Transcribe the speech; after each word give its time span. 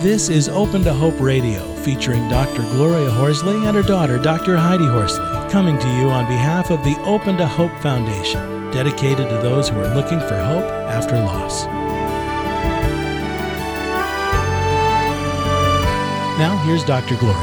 This 0.00 0.28
is 0.28 0.48
Open 0.48 0.84
to 0.84 0.94
Hope 0.94 1.18
Radio, 1.18 1.60
featuring 1.78 2.28
Dr. 2.28 2.62
Gloria 2.70 3.10
Horsley 3.10 3.66
and 3.66 3.76
her 3.76 3.82
daughter, 3.82 4.16
Dr. 4.16 4.56
Heidi 4.56 4.86
Horsley, 4.86 5.26
coming 5.50 5.76
to 5.76 5.88
you 5.96 6.08
on 6.08 6.24
behalf 6.28 6.70
of 6.70 6.84
the 6.84 6.96
Open 7.02 7.36
to 7.36 7.44
Hope 7.44 7.76
Foundation, 7.80 8.70
dedicated 8.70 9.28
to 9.28 9.38
those 9.38 9.68
who 9.68 9.80
are 9.80 9.92
looking 9.96 10.20
for 10.20 10.36
hope 10.38 10.62
after 10.86 11.16
loss. 11.16 11.64
Now, 16.38 16.56
here's 16.64 16.84
Dr. 16.84 17.16
Gloria. 17.16 17.36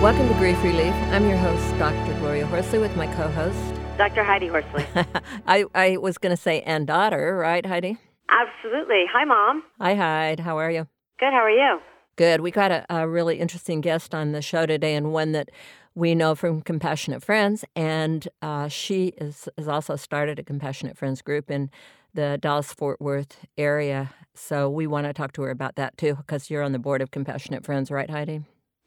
Welcome 0.00 0.28
to 0.28 0.34
Grief 0.34 0.62
Relief. 0.62 0.94
I'm 1.10 1.28
your 1.28 1.38
host, 1.38 1.76
Dr. 1.76 2.16
Gloria 2.20 2.46
Horsley, 2.46 2.78
with 2.78 2.96
my 2.96 3.08
co 3.16 3.26
host, 3.30 3.58
Dr. 3.98 4.22
Heidi 4.22 4.46
Horsley. 4.46 4.86
I, 5.48 5.64
I 5.74 5.96
was 5.96 6.18
going 6.18 6.36
to 6.36 6.40
say, 6.40 6.62
and 6.62 6.86
daughter, 6.86 7.36
right, 7.36 7.66
Heidi? 7.66 7.98
Absolutely. 8.28 9.06
Hi, 9.12 9.24
Mom. 9.24 9.64
Hi, 9.80 9.96
Heidi. 9.96 10.42
How 10.44 10.56
are 10.58 10.70
you? 10.70 10.86
Good. 11.20 11.34
How 11.34 11.44
are 11.44 11.50
you? 11.50 11.80
Good. 12.16 12.40
We 12.40 12.50
got 12.50 12.70
a, 12.70 12.86
a 12.88 13.06
really 13.06 13.38
interesting 13.38 13.82
guest 13.82 14.14
on 14.14 14.32
the 14.32 14.40
show 14.40 14.64
today, 14.64 14.94
and 14.94 15.12
one 15.12 15.32
that 15.32 15.50
we 15.94 16.14
know 16.14 16.34
from 16.34 16.62
Compassionate 16.62 17.22
Friends. 17.22 17.62
And 17.76 18.26
uh, 18.40 18.68
she 18.68 19.08
is, 19.18 19.46
has 19.58 19.68
also 19.68 19.96
started 19.96 20.38
a 20.38 20.42
Compassionate 20.42 20.96
Friends 20.96 21.20
group 21.20 21.50
in 21.50 21.70
the 22.14 22.38
Dallas 22.40 22.72
Fort 22.72 23.02
Worth 23.02 23.44
area. 23.58 24.14
So 24.32 24.70
we 24.70 24.86
want 24.86 25.08
to 25.08 25.12
talk 25.12 25.32
to 25.34 25.42
her 25.42 25.50
about 25.50 25.76
that 25.76 25.98
too, 25.98 26.14
because 26.14 26.48
you're 26.48 26.62
on 26.62 26.72
the 26.72 26.78
board 26.78 27.02
of 27.02 27.10
Compassionate 27.10 27.66
Friends, 27.66 27.90
right, 27.90 28.08
Heidi? 28.08 28.40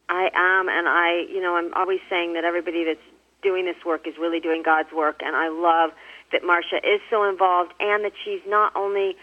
I 0.09 0.29
am, 0.33 0.69
and 0.69 0.87
I, 0.87 1.25
you 1.31 1.39
know, 1.39 1.55
I'm 1.55 1.71
always 1.75 1.99
saying 2.09 2.33
that 2.33 2.45
everybody 2.45 2.83
that's 2.83 3.05
doing 3.43 3.65
this 3.65 3.75
work 3.85 4.07
is 4.07 4.15
really 4.19 4.39
doing 4.39 4.63
God's 4.65 4.89
work, 4.91 5.21
and 5.23 5.35
I 5.35 5.49
love 5.49 5.91
that 6.31 6.41
Marsha 6.41 6.77
is 6.77 6.99
so 7.11 7.29
involved 7.29 7.73
and 7.79 8.03
that 8.03 8.13
she's 8.25 8.41
not 8.47 8.75
only, 8.75 9.15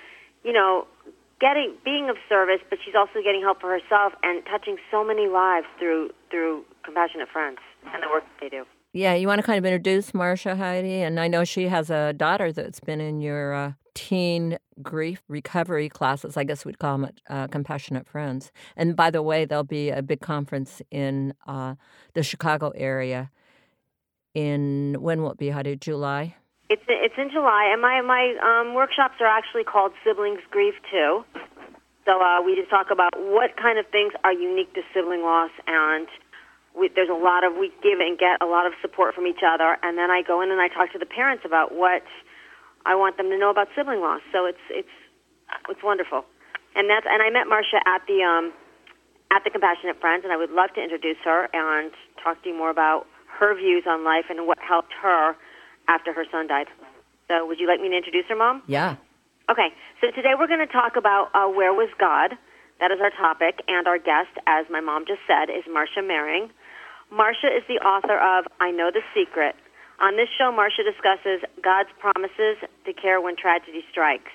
you 0.45 0.53
know, 0.53 0.87
getting 1.41 1.75
being 1.85 2.09
of 2.09 2.17
service, 2.29 2.61
but 2.69 2.79
she's 2.85 2.95
also 2.95 3.23
getting 3.25 3.41
help 3.43 3.61
for 3.61 3.71
herself 3.71 4.13
and 4.23 4.45
touching 4.47 4.77
so 4.91 5.05
many 5.05 5.27
lives 5.27 5.67
through 5.79 6.11
through 6.31 6.65
Compassionate 6.85 7.29
Friends 7.33 7.59
and 7.93 8.03
the 8.03 8.09
work 8.09 8.25
that 8.25 8.41
they 8.41 8.49
do. 8.49 8.65
Yeah, 8.93 9.15
you 9.15 9.29
want 9.29 9.39
to 9.39 9.47
kind 9.47 9.59
of 9.59 9.65
introduce 9.65 10.11
Marsha 10.11 10.57
Heidi, 10.57 11.03
and 11.03 11.21
I 11.21 11.29
know 11.29 11.45
she 11.45 11.69
has 11.69 11.91
a 11.91 12.13
daughter 12.13 12.53
that's 12.53 12.81
been 12.81 13.01
in 13.01 13.21
your 13.21 13.55
uh, 13.55 13.73
teen 13.95 14.59
grief 14.83 15.23
recovery 15.29 15.89
classes. 15.89 16.37
I 16.37 16.43
guess 16.43 16.65
we'd 16.65 16.81
call 16.81 16.99
them 16.99 17.11
uh, 17.29 17.47
Compassionate 17.47 18.09
Friends. 18.09 18.51
And 18.77 18.97
by 18.97 19.11
the 19.11 19.23
way, 19.23 19.45
there'll 19.45 19.63
be 19.63 19.91
a 19.91 20.03
big 20.03 20.21
conference 20.21 20.83
in 20.91 21.35
uh, 21.47 21.77
the 22.15 22.25
Chicago 22.25 22.73
area. 22.75 23.31
In 24.35 24.97
when 24.99 25.23
will 25.23 25.33
it 25.33 25.39
be? 25.39 25.51
Heidi? 25.51 25.77
July. 25.77 26.35
It's 26.71 26.87
it's 26.87 27.19
in 27.19 27.35
July, 27.35 27.67
and 27.75 27.83
my 27.83 28.01
my 28.01 28.31
um, 28.39 28.75
workshops 28.75 29.19
are 29.19 29.27
actually 29.27 29.65
called 29.65 29.91
Siblings 30.07 30.39
Grief 30.55 30.75
too. 30.87 31.27
So 32.07 32.23
uh, 32.23 32.41
we 32.47 32.55
just 32.55 32.71
talk 32.71 32.95
about 32.95 33.11
what 33.19 33.59
kind 33.59 33.77
of 33.77 33.91
things 33.91 34.13
are 34.23 34.33
unique 34.33 34.73
to 34.75 34.83
sibling 34.95 35.23
loss, 35.23 35.51
and 35.67 36.07
we, 36.79 36.87
there's 36.95 37.11
a 37.11 37.19
lot 37.19 37.43
of 37.43 37.59
we 37.59 37.75
give 37.83 37.99
and 37.99 38.17
get 38.17 38.39
a 38.41 38.47
lot 38.47 38.71
of 38.71 38.73
support 38.81 39.17
from 39.19 39.27
each 39.27 39.43
other, 39.43 39.79
and 39.83 39.99
then 39.99 40.15
I 40.15 40.23
go 40.23 40.41
in 40.43 40.53
and 40.53 40.61
I 40.63 40.69
talk 40.69 40.93
to 40.93 40.99
the 41.03 41.11
parents 41.11 41.43
about 41.45 41.75
what 41.75 42.07
I 42.87 42.95
want 42.95 43.17
them 43.17 43.31
to 43.31 43.37
know 43.37 43.51
about 43.51 43.67
sibling 43.75 44.01
loss. 44.01 44.23
So 44.31 44.47
it's 44.47 44.63
it's 44.71 44.97
it's 45.69 45.83
wonderful, 45.83 46.23
and 46.79 46.89
that's 46.89 47.05
and 47.11 47.21
I 47.21 47.35
met 47.35 47.51
Marsha 47.51 47.83
at 47.83 48.07
the 48.07 48.23
um, 48.23 48.55
at 49.35 49.43
the 49.43 49.51
Compassionate 49.51 50.01
Friends, 50.01 50.23
and 50.23 50.33
I 50.33 50.37
would 50.37 50.55
love 50.55 50.71
to 50.79 50.81
introduce 50.81 51.19
her 51.25 51.51
and 51.53 51.91
talk 52.23 52.41
to 52.45 52.49
you 52.49 52.57
more 52.57 52.71
about 52.71 53.11
her 53.27 53.59
views 53.59 53.91
on 53.91 54.05
life 54.05 54.31
and 54.31 54.47
what 54.47 54.59
helped 54.63 54.95
her 55.03 55.35
after 55.91 56.15
her 56.15 56.25
son 56.31 56.47
died. 56.47 56.71
So, 57.27 57.47
would 57.47 57.59
you 57.59 57.67
like 57.67 57.81
me 57.83 57.91
to 57.91 57.97
introduce 57.97 58.27
her, 58.31 58.37
Mom? 58.37 58.63
Yeah. 58.67 58.95
Okay. 59.51 59.75
So 60.01 60.15
today 60.15 60.39
we're 60.39 60.47
going 60.47 60.63
to 60.63 60.71
talk 60.71 60.95
about 60.95 61.35
uh, 61.35 61.51
where 61.51 61.75
was 61.75 61.91
God. 61.99 62.39
That 62.79 62.95
is 62.95 63.03
our 63.03 63.11
topic, 63.11 63.61
and 63.67 63.87
our 63.91 63.99
guest, 63.99 64.33
as 64.47 64.65
my 64.71 64.81
mom 64.81 65.05
just 65.05 65.21
said, 65.27 65.51
is 65.51 65.67
Marsha 65.69 66.01
Maring. 66.01 66.49
Marsha 67.13 67.51
is 67.51 67.67
the 67.69 67.83
author 67.83 68.17
of 68.17 68.47
I 68.63 68.71
Know 68.71 68.89
the 68.95 69.03
Secret. 69.13 69.59
On 70.01 70.17
this 70.17 70.31
show, 70.39 70.49
Marsha 70.49 70.81
discusses 70.81 71.45
God's 71.61 71.91
promises 71.99 72.57
to 72.87 72.93
care 72.95 73.21
when 73.21 73.37
tragedy 73.37 73.85
strikes. 73.91 74.33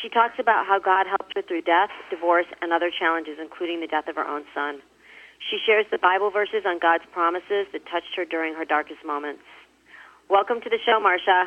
She 0.00 0.08
talks 0.08 0.38
about 0.38 0.68
how 0.68 0.78
God 0.78 1.10
helped 1.10 1.34
her 1.34 1.42
through 1.42 1.66
death, 1.66 1.90
divorce, 2.08 2.46
and 2.62 2.70
other 2.70 2.92
challenges, 2.92 3.40
including 3.40 3.80
the 3.80 3.90
death 3.90 4.06
of 4.06 4.14
her 4.14 4.28
own 4.28 4.44
son. 4.54 4.78
She 5.50 5.58
shares 5.64 5.86
the 5.90 5.98
Bible 5.98 6.30
verses 6.30 6.62
on 6.68 6.78
God's 6.78 7.08
promises 7.10 7.66
that 7.72 7.82
touched 7.90 8.14
her 8.14 8.24
during 8.24 8.54
her 8.54 8.64
darkest 8.64 9.02
moments. 9.04 9.42
Welcome 10.30 10.60
to 10.60 10.68
the 10.68 10.76
show, 10.84 11.00
Marsha. 11.00 11.46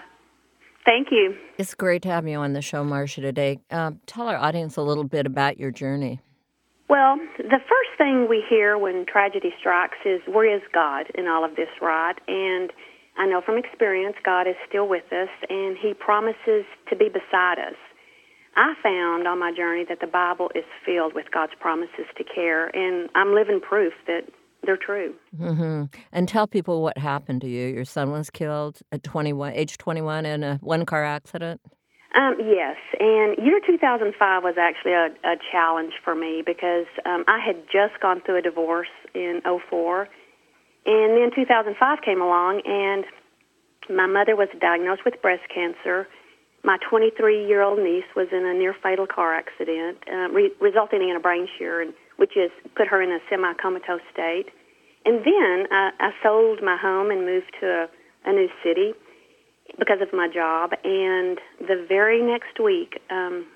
Thank 0.85 1.09
you. 1.11 1.35
It's 1.59 1.75
great 1.75 2.01
to 2.01 2.09
have 2.09 2.27
you 2.27 2.37
on 2.37 2.53
the 2.53 2.63
show, 2.63 2.83
Marsha, 2.83 3.21
today. 3.21 3.59
Uh, 3.69 3.91
tell 4.07 4.27
our 4.27 4.37
audience 4.37 4.75
a 4.75 4.81
little 4.81 5.03
bit 5.03 5.27
about 5.27 5.59
your 5.59 5.69
journey. 5.69 6.19
Well, 6.89 7.17
the 7.37 7.59
first 7.59 7.97
thing 7.99 8.27
we 8.27 8.43
hear 8.49 8.79
when 8.79 9.05
tragedy 9.05 9.53
strikes 9.59 9.99
is, 10.03 10.21
Where 10.25 10.55
is 10.55 10.63
God 10.73 11.11
in 11.13 11.27
all 11.27 11.45
of 11.45 11.55
this, 11.55 11.69
right? 11.79 12.15
And 12.27 12.73
I 13.19 13.27
know 13.27 13.41
from 13.45 13.59
experience, 13.59 14.15
God 14.25 14.47
is 14.47 14.55
still 14.67 14.89
with 14.89 15.05
us, 15.13 15.29
and 15.47 15.77
He 15.79 15.93
promises 15.93 16.65
to 16.89 16.95
be 16.95 17.07
beside 17.07 17.59
us. 17.59 17.77
I 18.55 18.73
found 18.81 19.27
on 19.27 19.39
my 19.39 19.53
journey 19.55 19.85
that 19.89 19.99
the 20.01 20.07
Bible 20.07 20.49
is 20.55 20.65
filled 20.83 21.13
with 21.13 21.25
God's 21.31 21.53
promises 21.59 22.09
to 22.17 22.23
care, 22.23 22.75
and 22.75 23.09
I'm 23.13 23.35
living 23.35 23.61
proof 23.61 23.93
that 24.07 24.23
they're 24.63 24.77
true. 24.77 25.15
Mm-hmm. 25.37 25.85
And 26.11 26.27
tell 26.27 26.47
people 26.47 26.81
what 26.81 26.97
happened 26.97 27.41
to 27.41 27.47
you. 27.47 27.67
Your 27.67 27.85
son 27.85 28.11
was 28.11 28.29
killed 28.29 28.79
at 28.91 29.03
21, 29.03 29.53
age 29.53 29.77
21 29.77 30.25
in 30.25 30.43
a 30.43 30.57
one 30.61 30.85
car 30.85 31.03
accident. 31.03 31.61
Um, 32.13 32.35
yes, 32.39 32.75
and 32.99 33.37
year 33.37 33.61
2005 33.65 34.43
was 34.43 34.55
actually 34.59 34.91
a, 34.91 35.07
a 35.23 35.35
challenge 35.49 35.93
for 36.03 36.13
me 36.13 36.43
because 36.45 36.85
um, 37.05 37.23
I 37.27 37.39
had 37.39 37.63
just 37.71 38.01
gone 38.01 38.21
through 38.25 38.39
a 38.39 38.41
divorce 38.41 38.91
in 39.15 39.41
04, 39.45 40.09
and 40.85 41.17
then 41.17 41.31
2005 41.33 41.99
came 42.03 42.19
along, 42.19 42.61
and 42.65 43.05
my 43.89 44.07
mother 44.07 44.35
was 44.35 44.49
diagnosed 44.59 45.05
with 45.05 45.21
breast 45.21 45.43
cancer. 45.53 46.05
My 46.65 46.77
23 46.89 47.47
year 47.47 47.61
old 47.61 47.79
niece 47.79 48.11
was 48.13 48.27
in 48.33 48.45
a 48.45 48.53
near 48.53 48.75
fatal 48.83 49.07
car 49.07 49.33
accident, 49.33 49.99
uh, 50.11 50.27
re- 50.33 50.51
resulting 50.59 51.07
in 51.07 51.15
a 51.15 51.19
brain 51.19 51.47
shear, 51.57 51.81
and 51.81 51.93
which 52.21 52.37
is 52.37 52.51
put 52.77 52.87
her 52.87 53.01
in 53.01 53.09
a 53.09 53.17
semi 53.31 53.51
comatose 53.57 54.05
state. 54.13 54.53
And 55.03 55.25
then 55.25 55.65
I, 55.73 55.89
I 55.99 56.11
sold 56.21 56.61
my 56.61 56.77
home 56.77 57.09
and 57.09 57.25
moved 57.25 57.49
to 57.59 57.65
a, 57.65 58.29
a 58.29 58.31
new 58.31 58.47
city 58.63 58.93
because 59.79 59.97
of 60.05 60.13
my 60.13 60.29
job. 60.29 60.69
And 60.83 61.41
the 61.57 61.83
very 61.89 62.21
next 62.21 62.61
week, 62.63 63.01
um, 63.09 63.47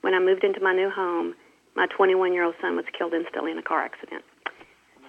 when 0.00 0.14
I 0.14 0.18
moved 0.18 0.42
into 0.42 0.58
my 0.60 0.74
new 0.74 0.90
home, 0.90 1.34
my 1.76 1.86
21 1.96 2.32
year 2.32 2.42
old 2.42 2.56
son 2.60 2.74
was 2.74 2.84
killed 2.98 3.14
instantly 3.14 3.52
in 3.52 3.58
a 3.58 3.62
car 3.62 3.84
accident. 3.84 4.24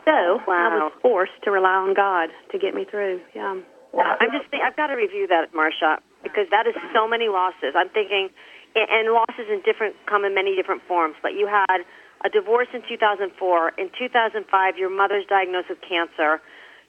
So 0.06 0.38
wow. 0.46 0.54
I 0.54 0.78
was 0.78 0.94
forced 1.02 1.42
to 1.46 1.50
rely 1.50 1.74
on 1.74 1.96
God 1.96 2.30
to 2.52 2.60
get 2.60 2.76
me 2.76 2.86
through. 2.86 3.22
Yeah. 3.34 3.58
I'm 3.98 4.30
just 4.32 4.50
think, 4.52 4.62
I've 4.62 4.76
got 4.78 4.88
to 4.88 4.96
review 4.96 5.28
that, 5.28 5.54
Marsha, 5.54 5.98
because 6.22 6.46
that 6.52 6.68
is 6.68 6.74
so 6.94 7.08
many 7.08 7.30
losses. 7.30 7.74
I'm 7.74 7.90
thinking, 7.90 8.30
and 8.76 9.14
losses 9.14 9.48
in 9.50 9.62
different 9.66 9.96
come 10.06 10.26
in 10.26 10.34
many 10.34 10.56
different 10.56 10.82
forms. 10.88 11.16
But 11.22 11.34
you 11.34 11.48
had 11.48 11.82
a 12.26 12.30
divorce 12.30 12.68
in 12.74 12.82
2004. 12.88 13.74
In 13.78 13.90
2005, 13.98 14.78
your 14.78 14.90
mother's 14.90 15.26
diagnosed 15.28 15.70
with 15.70 15.80
cancer. 15.82 16.42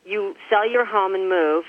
You 0.05 0.34
sell 0.50 0.69
your 0.69 0.84
home 0.84 1.15
and 1.15 1.28
move. 1.28 1.65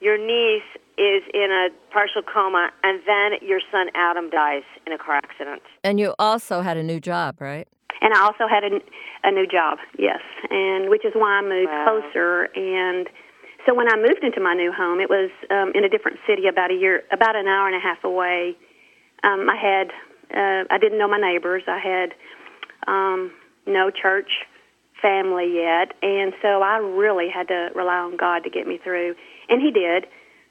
Your 0.00 0.18
niece 0.18 0.68
is 0.98 1.22
in 1.32 1.48
a 1.50 1.68
partial 1.92 2.22
coma, 2.22 2.70
and 2.82 3.00
then 3.06 3.38
your 3.40 3.60
son 3.72 3.88
Adam 3.94 4.28
dies 4.28 4.62
in 4.86 4.92
a 4.92 4.98
car 4.98 5.16
accident. 5.16 5.62
And 5.84 5.98
you 5.98 6.14
also 6.18 6.60
had 6.60 6.76
a 6.76 6.82
new 6.82 7.00
job, 7.00 7.40
right? 7.40 7.66
And 8.02 8.12
I 8.12 8.20
also 8.20 8.46
had 8.46 8.62
a, 8.64 8.80
a 9.24 9.30
new 9.30 9.46
job, 9.46 9.78
yes, 9.98 10.20
and 10.50 10.90
which 10.90 11.04
is 11.04 11.12
why 11.14 11.38
I 11.38 11.42
moved 11.42 11.70
Wow. 11.72 12.02
closer. 12.02 12.44
And 12.54 13.08
so 13.64 13.74
when 13.74 13.88
I 13.88 13.96
moved 13.96 14.22
into 14.22 14.40
my 14.40 14.52
new 14.54 14.70
home, 14.70 15.00
it 15.00 15.08
was 15.08 15.30
um, 15.50 15.72
in 15.74 15.82
a 15.84 15.88
different 15.88 16.18
city, 16.26 16.46
about 16.46 16.70
a 16.70 16.74
year, 16.74 17.02
about 17.10 17.34
an 17.36 17.46
hour 17.48 17.66
and 17.66 17.74
a 17.76 17.80
half 17.80 18.04
away. 18.04 18.54
Um, 19.26 19.50
I 19.50 19.56
had, 19.56 19.90
uh, 20.30 20.64
I 20.70 20.78
didn't 20.78 20.98
know 20.98 21.08
my 21.08 21.18
neighbors. 21.18 21.64
I 21.66 21.78
had 21.78 22.14
um, 22.86 23.32
no 23.66 23.90
church 23.90 24.30
family 25.02 25.52
yet, 25.52 25.92
and 26.02 26.32
so 26.40 26.62
I 26.62 26.78
really 26.78 27.28
had 27.28 27.48
to 27.48 27.70
rely 27.74 27.98
on 27.98 28.16
God 28.16 28.44
to 28.44 28.50
get 28.50 28.66
me 28.66 28.78
through, 28.82 29.14
and 29.48 29.60
He 29.60 29.70
did. 29.72 30.06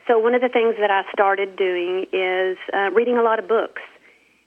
So 0.07 0.19
one 0.19 0.35
of 0.35 0.41
the 0.41 0.49
things 0.49 0.75
that 0.79 0.91
I 0.91 1.01
started 1.11 1.55
doing 1.55 2.05
is 2.11 2.57
uh, 2.73 2.91
reading 2.91 3.17
a 3.17 3.23
lot 3.23 3.39
of 3.39 3.47
books 3.47 3.81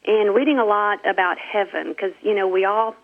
and 0.06 0.35
reading 0.35 0.58
a 0.58 0.64
lot 0.64 0.99
about 1.08 1.37
heaven 1.38 1.88
because 1.88 2.12
you 2.23 2.35
know 2.35 2.47
we 2.47 2.64
all 2.64 2.94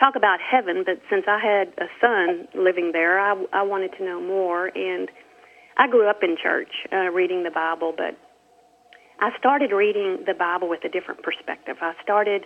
talk 0.00 0.16
about 0.16 0.40
heaven, 0.40 0.84
but 0.84 1.00
since 1.10 1.24
I 1.28 1.38
had 1.38 1.68
a 1.78 1.86
son 2.00 2.48
living 2.54 2.92
there, 2.92 3.20
I, 3.20 3.44
I 3.52 3.62
wanted 3.62 3.92
to 3.98 4.04
know 4.04 4.20
more, 4.20 4.66
and 4.74 5.10
I 5.76 5.86
grew 5.86 6.08
up 6.08 6.22
in 6.22 6.36
church 6.42 6.70
uh, 6.92 7.10
reading 7.10 7.44
the 7.44 7.50
Bible, 7.50 7.92
but 7.96 8.18
I 9.22 9.30
started 9.38 9.70
reading 9.70 10.24
the 10.26 10.34
Bible 10.34 10.68
with 10.68 10.84
a 10.84 10.88
different 10.88 11.22
perspective. 11.22 11.76
I 11.80 11.94
started 12.02 12.44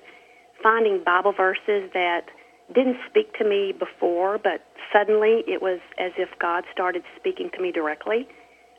finding 0.63 1.03
Bible 1.03 1.33
verses 1.33 1.89
that 1.95 2.29
didn't 2.75 2.99
speak 3.09 3.33
to 3.39 3.49
me 3.49 3.73
before, 3.73 4.37
but 4.37 4.61
suddenly 4.93 5.43
it 5.49 5.63
was 5.63 5.81
as 5.99 6.13
if 6.19 6.29
God 6.39 6.65
started 6.71 7.03
speaking 7.17 7.51
to 7.57 7.63
me 7.63 7.73
directly. 7.73 8.29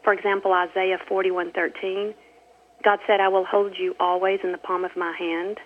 For 0.03 0.13
example, 0.13 0.53
Isaiah 0.53 0.99
41:13, 1.09 2.13
God 2.83 2.99
said, 3.07 3.19
"I 3.19 3.29
will 3.29 3.45
hold 3.45 3.75
you 3.77 3.95
always 3.99 4.41
in 4.43 4.51
the 4.51 4.59
palm 4.59 4.85
of 4.85 4.95
my 4.95 5.13
hand." 5.17 5.59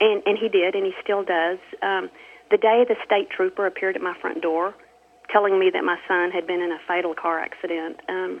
and 0.00 0.22
and 0.26 0.38
he 0.38 0.48
did, 0.48 0.74
and 0.74 0.84
he 0.84 0.92
still 1.02 1.22
does. 1.22 1.58
Um, 1.82 2.10
the 2.50 2.56
day 2.56 2.84
the 2.88 2.96
state 3.04 3.30
trooper 3.30 3.66
appeared 3.66 3.96
at 3.96 4.02
my 4.02 4.14
front 4.20 4.42
door, 4.42 4.74
telling 5.30 5.58
me 5.58 5.70
that 5.72 5.84
my 5.84 5.96
son 6.06 6.30
had 6.30 6.46
been 6.46 6.60
in 6.60 6.72
a 6.72 6.78
fatal 6.86 7.14
car 7.14 7.40
accident, 7.40 8.00
um, 8.08 8.40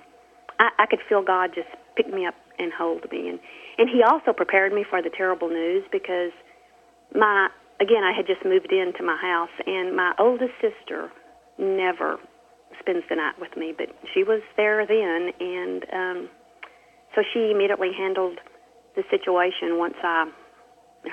I, 0.58 0.70
I 0.78 0.86
could 0.86 1.00
feel 1.08 1.22
God 1.22 1.50
just 1.54 1.68
pick 1.96 2.12
me 2.12 2.26
up 2.26 2.34
and 2.58 2.72
hold 2.72 3.10
me, 3.10 3.28
and 3.28 3.38
and 3.78 3.88
he 3.88 4.02
also 4.02 4.32
prepared 4.32 4.72
me 4.72 4.84
for 4.88 5.02
the 5.02 5.10
terrible 5.10 5.48
news 5.48 5.84
because 5.92 6.32
my 7.14 7.48
again 7.80 8.04
I 8.04 8.12
had 8.16 8.26
just 8.26 8.44
moved 8.44 8.72
into 8.72 9.02
my 9.02 9.16
house, 9.16 9.54
and 9.66 9.96
my 9.96 10.12
oldest 10.18 10.52
sister 10.60 11.10
never 11.58 12.18
spends 12.80 13.04
the 13.08 13.16
night 13.16 13.34
with 13.40 13.56
me, 13.56 13.74
but 13.76 13.88
she 14.14 14.22
was 14.22 14.42
there 14.56 14.86
then, 14.86 15.32
and 15.40 15.84
um, 15.92 16.30
so 17.14 17.22
she 17.32 17.50
immediately 17.50 17.90
handled 17.96 18.38
the 18.96 19.02
situation 19.10 19.78
once 19.78 19.94
I 20.02 20.30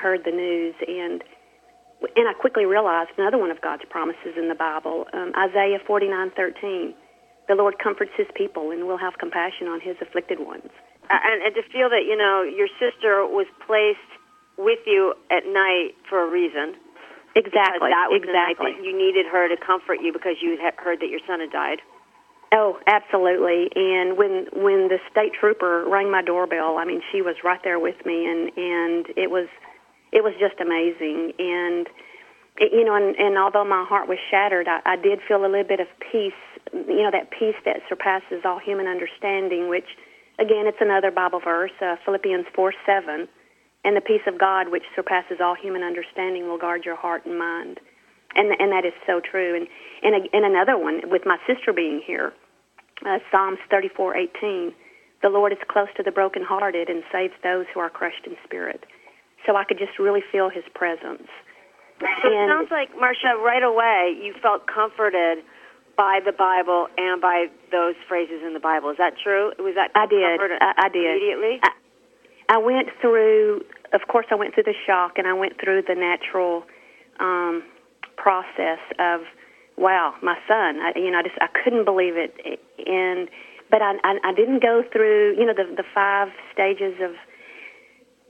heard 0.01 0.21
the 0.25 0.31
news, 0.31 0.75
and 0.87 1.23
and 2.15 2.27
I 2.27 2.33
quickly 2.33 2.65
realized 2.65 3.11
another 3.17 3.37
one 3.37 3.51
of 3.51 3.61
God's 3.61 3.83
promises 3.89 4.35
in 4.37 4.49
the 4.49 4.55
Bible, 4.55 5.05
um, 5.13 5.31
Isaiah 5.37 5.79
forty 5.87 6.07
nine 6.07 6.31
thirteen. 6.35 6.93
The 7.47 7.53
Lord 7.53 7.75
comforts 7.77 8.11
His 8.17 8.27
people, 8.35 8.71
and 8.71 8.87
will 8.87 8.97
have 8.97 9.13
compassion 9.19 9.67
on 9.67 9.79
His 9.79 9.95
afflicted 10.01 10.39
ones. 10.39 10.69
And, 11.09 11.43
and 11.43 11.55
to 11.55 11.63
feel 11.71 11.89
that 11.89 12.05
you 12.07 12.17
know 12.17 12.43
your 12.43 12.67
sister 12.79 13.25
was 13.25 13.47
placed 13.65 13.99
with 14.57 14.79
you 14.85 15.13
at 15.29 15.45
night 15.45 15.95
for 16.09 16.25
a 16.25 16.29
reason. 16.29 16.75
Exactly. 17.35 17.89
That 17.91 18.07
was 18.09 18.23
exactly. 18.23 18.25
The 18.25 18.33
night 18.33 18.57
that 18.57 18.83
you 18.83 18.97
needed 18.97 19.25
her 19.27 19.49
to 19.49 19.57
comfort 19.57 19.99
you 20.01 20.13
because 20.13 20.37
you 20.41 20.57
had 20.61 20.73
heard 20.77 21.01
that 21.01 21.09
your 21.09 21.19
son 21.27 21.41
had 21.41 21.51
died. 21.51 21.81
Oh, 22.51 22.79
absolutely. 22.87 23.69
And 23.75 24.17
when 24.17 24.47
when 24.53 24.87
the 24.87 24.99
state 25.11 25.33
trooper 25.33 25.83
rang 25.87 26.09
my 26.09 26.21
doorbell, 26.21 26.77
I 26.77 26.85
mean, 26.85 27.01
she 27.11 27.21
was 27.21 27.35
right 27.43 27.59
there 27.63 27.79
with 27.79 28.05
me, 28.05 28.25
and 28.25 28.51
and 28.55 29.05
it 29.17 29.29
was 29.29 29.47
it 30.13 30.23
was 30.23 30.33
just 30.39 30.61
amazing. 30.61 31.33
And 31.37 31.87
it, 32.57 32.71
you 32.71 32.85
know, 32.85 32.95
and, 32.95 33.15
and 33.17 33.37
although 33.37 33.65
my 33.65 33.83
heart 33.83 34.07
was 34.07 34.17
shattered, 34.31 34.67
I, 34.69 34.79
I 34.85 34.95
did 34.95 35.19
feel 35.27 35.41
a 35.41 35.47
little 35.47 35.67
bit 35.67 35.81
of 35.81 35.87
peace. 35.99 36.33
You 36.71 37.03
know, 37.03 37.11
that 37.11 37.31
peace 37.31 37.59
that 37.65 37.81
surpasses 37.89 38.45
all 38.45 38.59
human 38.59 38.87
understanding. 38.87 39.67
Which, 39.67 39.89
again, 40.39 40.67
it's 40.67 40.81
another 40.81 41.11
Bible 41.11 41.39
verse, 41.43 41.71
uh, 41.81 41.95
Philippians 42.05 42.45
four 42.55 42.73
seven. 42.85 43.27
And 43.85 43.95
the 43.95 44.01
peace 44.01 44.25
of 44.25 44.39
God, 44.39 44.71
which 44.71 44.81
surpasses 44.95 45.37
all 45.39 45.53
human 45.53 45.83
understanding, 45.83 46.47
will 46.47 46.57
guard 46.57 46.85
your 46.85 46.95
heart 46.95 47.25
and 47.25 47.37
mind. 47.37 47.79
And 48.33 48.49
and 48.59 48.71
that 48.71 48.83
is 48.83 48.93
so 49.05 49.21
true. 49.21 49.55
And 49.55 49.67
and, 50.01 50.27
and 50.33 50.45
another 50.45 50.77
one 50.77 51.01
with 51.05 51.21
my 51.25 51.37
sister 51.45 51.71
being 51.71 52.01
here, 52.05 52.33
uh, 53.05 53.19
Psalms 53.31 53.59
thirty 53.69 53.89
four 53.89 54.17
eighteen. 54.17 54.73
The 55.21 55.29
Lord 55.29 55.51
is 55.53 55.59
close 55.69 55.87
to 55.97 56.03
the 56.03 56.11
brokenhearted 56.11 56.89
and 56.89 57.03
saves 57.11 57.33
those 57.41 57.65
who 57.73 57.79
are 57.79 57.89
crushed 57.89 58.25
in 58.25 58.35
spirit. 58.43 58.85
So 59.45 59.55
I 59.55 59.63
could 59.63 59.77
just 59.77 59.97
really 59.99 60.21
feel 60.31 60.49
His 60.49 60.65
presence. 60.73 61.29
So 61.99 62.27
it 62.27 62.49
sounds 62.49 62.69
like 62.71 62.89
Marsha, 62.97 63.37
right 63.39 63.63
away 63.63 64.17
you 64.19 64.33
felt 64.41 64.67
comforted 64.67 65.45
by 65.97 66.19
the 66.23 66.31
Bible 66.31 66.87
and 66.97 67.21
by 67.21 67.47
those 67.71 67.95
phrases 68.07 68.41
in 68.45 68.53
the 68.53 68.59
Bible. 68.59 68.89
Is 68.89 68.97
that 68.97 69.13
true? 69.21 69.51
Was 69.59 69.75
that 69.75 69.91
I 69.95 70.05
did. 70.05 70.21
I, 70.21 70.73
I 70.77 70.89
did 70.89 71.05
immediately? 71.05 71.59
I, 71.63 71.71
I 72.49 72.57
went 72.57 72.89
through. 73.01 73.61
Of 73.93 74.01
course, 74.07 74.25
I 74.31 74.35
went 74.35 74.53
through 74.53 74.63
the 74.63 74.75
shock, 74.85 75.17
and 75.17 75.27
I 75.27 75.33
went 75.33 75.53
through 75.61 75.83
the 75.87 75.95
natural 75.95 76.63
um, 77.19 77.63
process 78.17 78.79
of, 78.99 79.21
wow, 79.77 80.15
my 80.21 80.35
son. 80.47 80.79
I, 80.81 80.91
you 80.95 81.11
know, 81.11 81.19
I 81.19 81.23
just 81.23 81.37
I 81.39 81.47
couldn't 81.63 81.85
believe 81.85 82.15
it, 82.17 82.35
and 82.85 83.29
but 83.71 83.81
I, 83.81 83.93
I 84.03 84.31
I 84.31 84.33
didn't 84.33 84.61
go 84.61 84.83
through 84.91 85.35
you 85.37 85.45
know 85.45 85.53
the 85.53 85.75
the 85.75 85.87
five 85.93 86.29
stages 86.53 86.99
of 87.01 87.15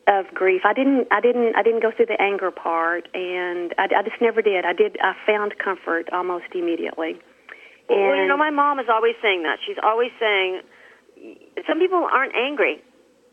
of 0.08 0.34
grief. 0.34 0.62
I 0.66 0.74
didn't 0.74 1.08
I 1.12 1.20
didn't 1.20 1.56
I 1.56 1.64
didn't 1.64 1.82
go 1.82 1.92
through 1.96 2.08
the 2.08 2.22
anger 2.22 2.52
part, 2.52 3.08
and 3.14 3.74
I, 3.78 3.86
I 3.86 4.04
just 4.04 4.22
never 4.22 4.42
did. 4.42 4.66
I 4.66 4.74
did. 4.74 4.98
I 5.02 5.14
found 5.26 5.58
comfort 5.58 6.10
almost 6.14 6.46
immediately. 6.54 7.20
Well, 7.90 8.16
you 8.16 8.28
know, 8.28 8.38
my 8.38 8.50
mom 8.52 8.80
is 8.80 8.88
always 8.90 9.16
saying 9.22 9.44
that. 9.44 9.60
She's 9.66 9.78
always 9.84 10.12
saying 10.20 10.62
some 11.68 11.80
people 11.80 12.08
aren't 12.12 12.36
angry. 12.36 12.82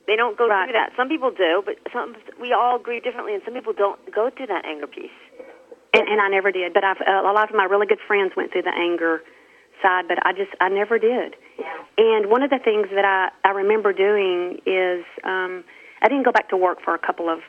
They 0.06 0.16
don't 0.16 0.37
go 0.37 0.49
Right. 0.49 0.66
through 0.66 0.72
that. 0.75 0.90
Some 0.96 1.08
people 1.08 1.31
do, 1.31 1.62
but 1.64 1.76
some 1.93 2.16
we 2.40 2.52
all 2.52 2.78
grieve 2.78 3.04
differently, 3.04 3.34
and 3.34 3.43
some 3.44 3.54
people 3.54 3.72
don't 3.72 3.99
go 4.12 4.31
through 4.31 4.46
that 4.49 4.64
anger 4.64 4.87
piece. 4.87 5.14
and, 5.94 6.08
and 6.08 6.20
I 6.20 6.28
never 6.28 6.50
did. 6.50 6.72
But 6.75 6.84
I've 6.84 7.00
uh, 7.00 7.22
a 7.22 7.32
lot 7.32 7.49
of 7.50 7.56
my 7.56 7.64
really 7.64 7.87
good 7.87 8.00
friends 8.06 8.32
went 8.37 8.50
through 8.52 8.62
the 8.62 8.75
anger 8.75 9.22
side, 9.82 10.06
but 10.08 10.19
I 10.26 10.32
just 10.32 10.50
I 10.60 10.69
never 10.69 10.99
did. 10.99 11.37
And 11.99 12.31
one 12.31 12.43
of 12.43 12.50
the 12.50 12.58
things 12.62 12.88
that 12.94 13.04
I 13.04 13.28
I 13.46 13.52
remember 13.52 13.93
doing 13.93 14.58
is 14.66 15.04
um, 15.25 15.64
I 16.02 16.08
didn't 16.08 16.25
go 16.25 16.32
back 16.32 16.49
to 16.50 16.56
work 16.56 16.78
for 16.84 16.94
a 16.94 16.99
couple 16.99 17.28
of 17.28 17.40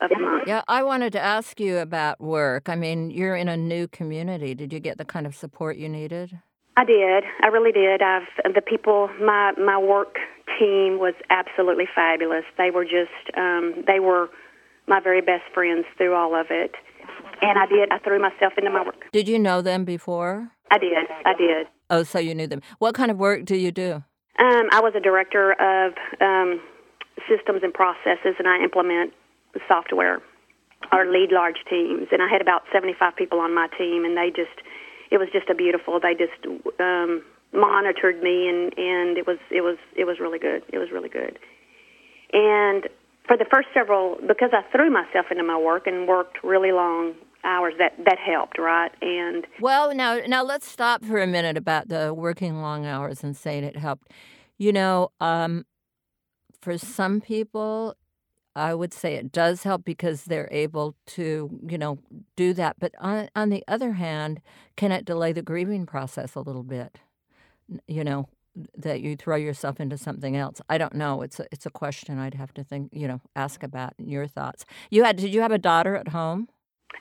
of 0.00 0.10
months. 0.20 0.44
Yeah, 0.48 0.62
I 0.68 0.82
wanted 0.82 1.12
to 1.14 1.20
ask 1.20 1.60
you 1.60 1.78
about 1.78 2.20
work. 2.20 2.68
I 2.68 2.74
mean, 2.74 3.10
you're 3.10 3.36
in 3.36 3.48
a 3.48 3.56
new 3.56 3.86
community. 3.88 4.52
Did 4.54 4.72
you 4.72 4.80
get 4.80 4.98
the 4.98 5.04
kind 5.04 5.26
of 5.26 5.34
support 5.36 5.76
you 5.76 5.88
needed? 5.88 6.40
I 6.76 6.84
did. 6.84 7.24
I 7.42 7.48
really 7.48 7.72
did. 7.72 8.02
I've 8.02 8.54
the 8.54 8.62
people. 8.62 9.08
My 9.20 9.52
my 9.52 9.78
work 9.78 10.16
team 10.58 10.98
was 10.98 11.14
absolutely 11.30 11.86
fabulous. 11.94 12.44
They 12.56 12.70
were 12.70 12.84
just 12.84 13.36
um, 13.36 13.84
they 13.86 14.00
were 14.00 14.30
my 14.86 15.00
very 15.00 15.20
best 15.20 15.44
friends 15.54 15.84
through 15.96 16.14
all 16.14 16.34
of 16.34 16.46
it. 16.50 16.72
And 17.40 17.58
I 17.58 17.66
did. 17.66 17.90
I 17.90 17.98
threw 17.98 18.20
myself 18.20 18.54
into 18.56 18.70
my 18.70 18.84
work. 18.84 19.04
Did 19.12 19.28
you 19.28 19.38
know 19.38 19.62
them 19.62 19.84
before? 19.84 20.50
I 20.70 20.78
did. 20.78 21.06
I 21.24 21.34
did. 21.34 21.66
Oh, 21.90 22.02
so 22.02 22.18
you 22.18 22.34
knew 22.34 22.46
them. 22.46 22.62
What 22.78 22.94
kind 22.94 23.10
of 23.10 23.18
work 23.18 23.44
do 23.44 23.56
you 23.56 23.70
do? 23.70 24.02
Um, 24.38 24.68
I 24.72 24.80
was 24.80 24.94
a 24.96 25.00
director 25.00 25.52
of 25.52 25.92
um, 26.20 26.60
systems 27.28 27.60
and 27.62 27.74
processes, 27.74 28.36
and 28.38 28.48
I 28.48 28.62
implement 28.62 29.12
software 29.68 30.22
or 30.90 31.06
lead 31.06 31.30
large 31.30 31.58
teams. 31.68 32.08
And 32.10 32.22
I 32.22 32.28
had 32.28 32.40
about 32.40 32.62
75 32.72 33.14
people 33.16 33.40
on 33.40 33.54
my 33.54 33.68
team, 33.78 34.04
and 34.04 34.16
they 34.16 34.30
just, 34.34 34.56
it 35.12 35.18
was 35.18 35.28
just 35.30 35.48
a 35.50 35.54
beautiful. 35.54 36.00
They 36.00 36.14
just 36.14 36.40
um, 36.80 37.22
monitored 37.52 38.22
me, 38.22 38.48
and 38.48 38.72
and 38.78 39.18
it 39.18 39.26
was 39.26 39.38
it 39.50 39.60
was 39.60 39.76
it 39.94 40.04
was 40.04 40.18
really 40.18 40.38
good. 40.38 40.62
It 40.72 40.78
was 40.78 40.90
really 40.90 41.10
good. 41.10 41.38
And 42.32 42.88
for 43.28 43.36
the 43.36 43.44
first 43.52 43.68
several, 43.74 44.16
because 44.26 44.50
I 44.52 44.62
threw 44.72 44.90
myself 44.90 45.26
into 45.30 45.44
my 45.44 45.58
work 45.58 45.86
and 45.86 46.08
worked 46.08 46.42
really 46.42 46.72
long 46.72 47.12
hours, 47.44 47.74
that 47.78 47.92
that 48.06 48.18
helped, 48.18 48.58
right? 48.58 48.90
And 49.02 49.46
Well, 49.60 49.94
now 49.94 50.20
now 50.26 50.42
let's 50.42 50.66
stop 50.66 51.04
for 51.04 51.20
a 51.20 51.26
minute 51.26 51.58
about 51.58 51.88
the 51.88 52.14
working 52.14 52.62
long 52.62 52.86
hours 52.86 53.22
and 53.22 53.36
saying 53.36 53.64
it 53.64 53.76
helped. 53.76 54.10
You 54.56 54.72
know, 54.72 55.10
um, 55.20 55.66
for 56.62 56.78
some 56.78 57.20
people, 57.20 57.96
I 58.54 58.74
would 58.74 58.92
say 58.92 59.14
it 59.14 59.32
does 59.32 59.62
help 59.62 59.84
because 59.84 60.24
they're 60.24 60.48
able 60.52 60.94
to, 61.08 61.60
you 61.66 61.78
know, 61.78 61.98
do 62.36 62.52
that. 62.54 62.76
But 62.78 62.92
on 62.98 63.28
on 63.34 63.48
the 63.50 63.64
other 63.66 63.92
hand, 63.94 64.40
can 64.76 64.92
it 64.92 65.04
delay 65.04 65.32
the 65.32 65.42
grieving 65.42 65.86
process 65.86 66.34
a 66.34 66.40
little 66.40 66.62
bit? 66.62 66.98
You 67.86 68.04
know, 68.04 68.28
that 68.76 69.00
you 69.00 69.16
throw 69.16 69.36
yourself 69.36 69.80
into 69.80 69.96
something 69.96 70.36
else. 70.36 70.60
I 70.68 70.78
don't 70.78 70.94
know. 70.94 71.22
It's 71.22 71.40
a, 71.40 71.46
it's 71.50 71.66
a 71.66 71.70
question 71.70 72.18
I'd 72.18 72.34
have 72.34 72.52
to 72.54 72.64
think, 72.64 72.90
you 72.92 73.08
know, 73.08 73.20
ask 73.34 73.62
about 73.62 73.94
your 73.98 74.26
thoughts. 74.26 74.64
You 74.90 75.04
had 75.04 75.16
did 75.16 75.32
you 75.32 75.40
have 75.40 75.52
a 75.52 75.58
daughter 75.58 75.96
at 75.96 76.08
home? 76.08 76.48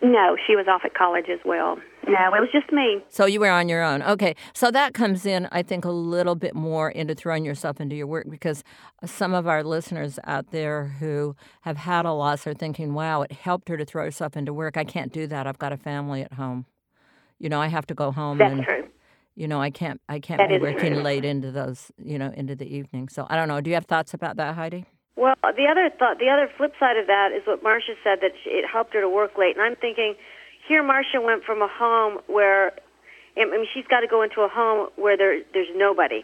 No, 0.01 0.35
she 0.47 0.55
was 0.55 0.67
off 0.67 0.81
at 0.83 0.93
college 0.93 1.27
as 1.29 1.39
well. 1.45 1.77
No, 2.07 2.33
it 2.33 2.39
was 2.41 2.49
just 2.51 2.71
me. 2.71 3.03
So 3.09 3.25
you 3.25 3.39
were 3.39 3.49
on 3.49 3.69
your 3.69 3.83
own. 3.83 4.01
Okay. 4.01 4.35
So 4.53 4.71
that 4.71 4.93
comes 4.93 5.25
in, 5.25 5.47
I 5.51 5.61
think, 5.61 5.85
a 5.85 5.91
little 5.91 6.33
bit 6.35 6.55
more 6.55 6.89
into 6.89 7.13
throwing 7.13 7.45
yourself 7.45 7.79
into 7.79 7.95
your 7.95 8.07
work 8.07 8.25
because 8.29 8.63
some 9.05 9.33
of 9.35 9.47
our 9.47 9.63
listeners 9.63 10.17
out 10.23 10.49
there 10.51 10.85
who 10.99 11.35
have 11.61 11.77
had 11.77 12.05
a 12.05 12.11
loss 12.13 12.47
are 12.47 12.53
thinking, 12.55 12.93
wow, 12.93 13.21
it 13.21 13.31
helped 13.31 13.69
her 13.69 13.77
to 13.77 13.85
throw 13.85 14.03
herself 14.03 14.35
into 14.35 14.53
work. 14.53 14.77
I 14.77 14.83
can't 14.83 15.13
do 15.13 15.27
that. 15.27 15.45
I've 15.45 15.59
got 15.59 15.71
a 15.71 15.77
family 15.77 16.23
at 16.23 16.33
home. 16.33 16.65
You 17.37 17.49
know, 17.49 17.61
I 17.61 17.67
have 17.67 17.85
to 17.87 17.93
go 17.93 18.11
home 18.11 18.39
That's 18.39 18.51
and 18.53 18.63
true. 18.63 18.87
you 19.35 19.47
know, 19.47 19.61
I 19.61 19.69
can't 19.69 20.01
I 20.09 20.19
can't 20.19 20.39
That 20.39 20.49
be 20.49 20.57
working 20.59 20.93
true. 20.93 21.03
late 21.03 21.25
into 21.25 21.51
those, 21.51 21.91
you 22.03 22.17
know, 22.17 22.31
into 22.35 22.55
the 22.55 22.65
evening. 22.75 23.09
So 23.09 23.27
I 23.29 23.35
don't 23.35 23.47
know. 23.47 23.61
Do 23.61 23.69
you 23.69 23.75
have 23.75 23.85
thoughts 23.85 24.13
about 24.13 24.37
that, 24.37 24.55
Heidi? 24.55 24.85
Well, 25.15 25.35
the 25.43 25.67
other 25.69 25.89
thought, 25.89 26.19
the 26.19 26.29
other 26.29 26.49
flip 26.57 26.73
side 26.79 26.97
of 26.97 27.07
that 27.07 27.31
is 27.31 27.45
what 27.45 27.63
Marsha 27.63 27.95
said 28.03 28.19
that 28.21 28.31
it 28.45 28.65
helped 28.65 28.93
her 28.93 29.01
to 29.01 29.09
work 29.09 29.37
late, 29.37 29.55
and 29.55 29.63
I'm 29.63 29.75
thinking, 29.75 30.15
here 30.67 30.83
Marsha 30.83 31.23
went 31.23 31.43
from 31.43 31.61
a 31.61 31.67
home 31.67 32.19
where, 32.27 32.71
I 33.37 33.45
mean, 33.45 33.65
she's 33.73 33.85
got 33.87 34.01
to 34.01 34.07
go 34.07 34.21
into 34.21 34.41
a 34.41 34.47
home 34.47 34.89
where 34.95 35.17
there 35.17 35.41
there's 35.53 35.67
nobody, 35.75 36.23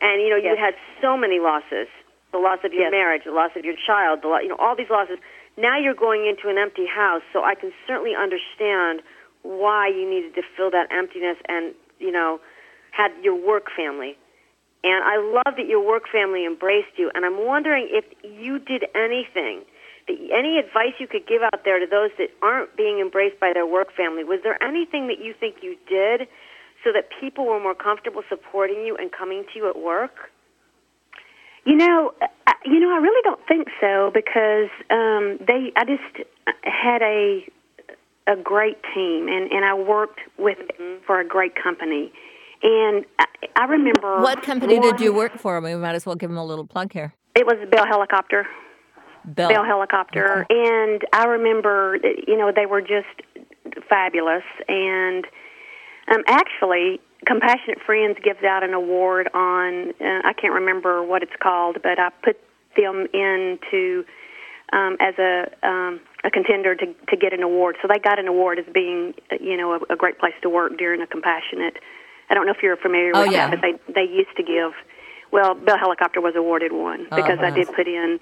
and 0.00 0.22
you 0.22 0.30
know 0.30 0.36
you 0.36 0.56
had 0.56 0.74
so 1.02 1.16
many 1.16 1.40
losses, 1.40 1.88
the 2.32 2.38
loss 2.38 2.58
of 2.64 2.72
your 2.72 2.84
Yes. 2.84 2.92
marriage, 2.92 3.22
the 3.24 3.32
loss 3.32 3.50
of 3.56 3.64
your 3.64 3.74
child, 3.86 4.22
the 4.22 4.28
lo- 4.28 4.38
you 4.38 4.48
know 4.48 4.56
all 4.58 4.76
these 4.76 4.90
losses. 4.90 5.18
Now 5.56 5.78
you're 5.78 5.94
going 5.94 6.26
into 6.26 6.48
an 6.48 6.58
empty 6.58 6.86
house, 6.86 7.22
so 7.32 7.44
I 7.44 7.54
can 7.54 7.72
certainly 7.86 8.14
understand 8.14 9.02
why 9.42 9.88
you 9.88 10.08
needed 10.08 10.34
to 10.36 10.42
fill 10.56 10.70
that 10.70 10.88
emptiness 10.92 11.36
and 11.48 11.74
you 11.98 12.12
know 12.12 12.40
had 12.92 13.10
your 13.22 13.34
work 13.34 13.70
family. 13.76 14.16
And 14.84 15.02
I 15.02 15.16
love 15.16 15.56
that 15.56 15.66
your 15.66 15.80
work 15.84 16.04
family 16.12 16.44
embraced 16.44 16.98
you. 16.98 17.10
And 17.14 17.24
I'm 17.24 17.46
wondering 17.46 17.88
if 17.90 18.04
you 18.22 18.58
did 18.58 18.84
anything, 18.94 19.64
that 20.06 20.16
any 20.30 20.58
advice 20.58 20.92
you 21.00 21.06
could 21.08 21.26
give 21.26 21.40
out 21.42 21.64
there 21.64 21.80
to 21.80 21.86
those 21.86 22.10
that 22.18 22.28
aren't 22.42 22.76
being 22.76 23.00
embraced 23.00 23.40
by 23.40 23.52
their 23.54 23.66
work 23.66 23.88
family. 23.96 24.24
Was 24.24 24.40
there 24.44 24.62
anything 24.62 25.06
that 25.08 25.18
you 25.24 25.32
think 25.32 25.56
you 25.62 25.76
did 25.88 26.28
so 26.84 26.92
that 26.92 27.08
people 27.18 27.46
were 27.46 27.58
more 27.58 27.74
comfortable 27.74 28.22
supporting 28.28 28.84
you 28.84 28.94
and 28.94 29.10
coming 29.10 29.44
to 29.54 29.58
you 29.58 29.70
at 29.70 29.78
work? 29.80 30.30
You 31.64 31.76
know, 31.76 32.12
I, 32.46 32.52
you 32.66 32.78
know, 32.78 32.92
I 32.92 32.98
really 32.98 33.22
don't 33.24 33.40
think 33.48 33.68
so 33.80 34.10
because 34.12 34.68
um, 34.90 35.38
they. 35.46 35.72
I 35.76 35.84
just 35.86 36.28
had 36.62 37.00
a 37.00 37.46
a 38.26 38.36
great 38.36 38.76
team, 38.94 39.28
and 39.28 39.50
and 39.50 39.64
I 39.64 39.72
worked 39.72 40.20
with 40.38 40.58
Mm-hmm. 40.58 41.04
for 41.06 41.20
a 41.20 41.26
great 41.26 41.54
company, 41.54 42.12
and 42.64 43.04
I, 43.18 43.24
I 43.56 43.64
remember 43.66 44.20
What 44.20 44.42
company 44.42 44.80
did 44.80 45.00
you 45.00 45.12
work 45.12 45.38
for? 45.38 45.60
We 45.60 45.74
might 45.76 45.94
as 45.94 46.06
well 46.06 46.16
give 46.16 46.30
them 46.30 46.38
a 46.38 46.44
little 46.44 46.66
plug 46.66 46.92
here. 46.92 47.14
It 47.36 47.46
was 47.46 47.56
Bell 47.70 47.86
Helicopter. 47.86 48.46
Bell. 49.26 49.48
Bell 49.48 49.64
Helicopter, 49.64 50.46
and 50.50 51.02
I 51.12 51.24
remember, 51.24 51.96
you 52.26 52.36
know, 52.36 52.52
they 52.54 52.66
were 52.66 52.82
just 52.82 53.06
fabulous. 53.88 54.42
And 54.68 55.24
um, 56.12 56.22
actually, 56.26 57.00
Compassionate 57.26 57.78
Friends 57.86 58.18
gives 58.22 58.44
out 58.44 58.62
an 58.62 58.74
award 58.74 59.28
on 59.32 59.90
uh, 60.00 60.20
I 60.24 60.32
can't 60.38 60.52
remember 60.52 61.02
what 61.02 61.22
it's 61.22 61.32
called, 61.42 61.78
but 61.82 61.98
I 61.98 62.10
put 62.22 62.36
them 62.76 63.06
into 63.14 64.04
um, 64.72 64.96
as 65.00 65.14
a 65.18 65.46
um, 65.66 66.00
a 66.22 66.30
contender 66.30 66.74
to 66.74 66.86
to 66.86 67.16
get 67.16 67.32
an 67.32 67.42
award. 67.42 67.76
So 67.80 67.88
they 67.88 67.98
got 67.98 68.18
an 68.18 68.28
award 68.28 68.58
as 68.58 68.66
being, 68.74 69.14
uh, 69.32 69.36
you 69.40 69.56
know, 69.56 69.72
a, 69.72 69.94
a 69.94 69.96
great 69.96 70.18
place 70.18 70.34
to 70.42 70.50
work 70.50 70.76
during 70.76 71.00
a 71.00 71.06
compassionate. 71.06 71.78
I 72.30 72.34
don't 72.34 72.46
know 72.46 72.52
if 72.52 72.62
you're 72.62 72.76
familiar 72.76 73.12
Oh, 73.14 73.22
with 73.22 73.32
yeah. 73.32 73.48
that, 73.50 73.60
but 73.60 73.60
they 73.62 73.92
they 73.92 74.10
used 74.10 74.36
to 74.36 74.42
give. 74.42 74.72
Well, 75.32 75.54
Bell 75.54 75.78
Helicopter 75.78 76.20
was 76.20 76.34
awarded 76.36 76.72
one 76.72 77.06
because 77.14 77.38
I 77.40 77.48
Uh-huh. 77.48 77.56
did 77.56 77.68
put 77.74 77.86
in 77.88 78.20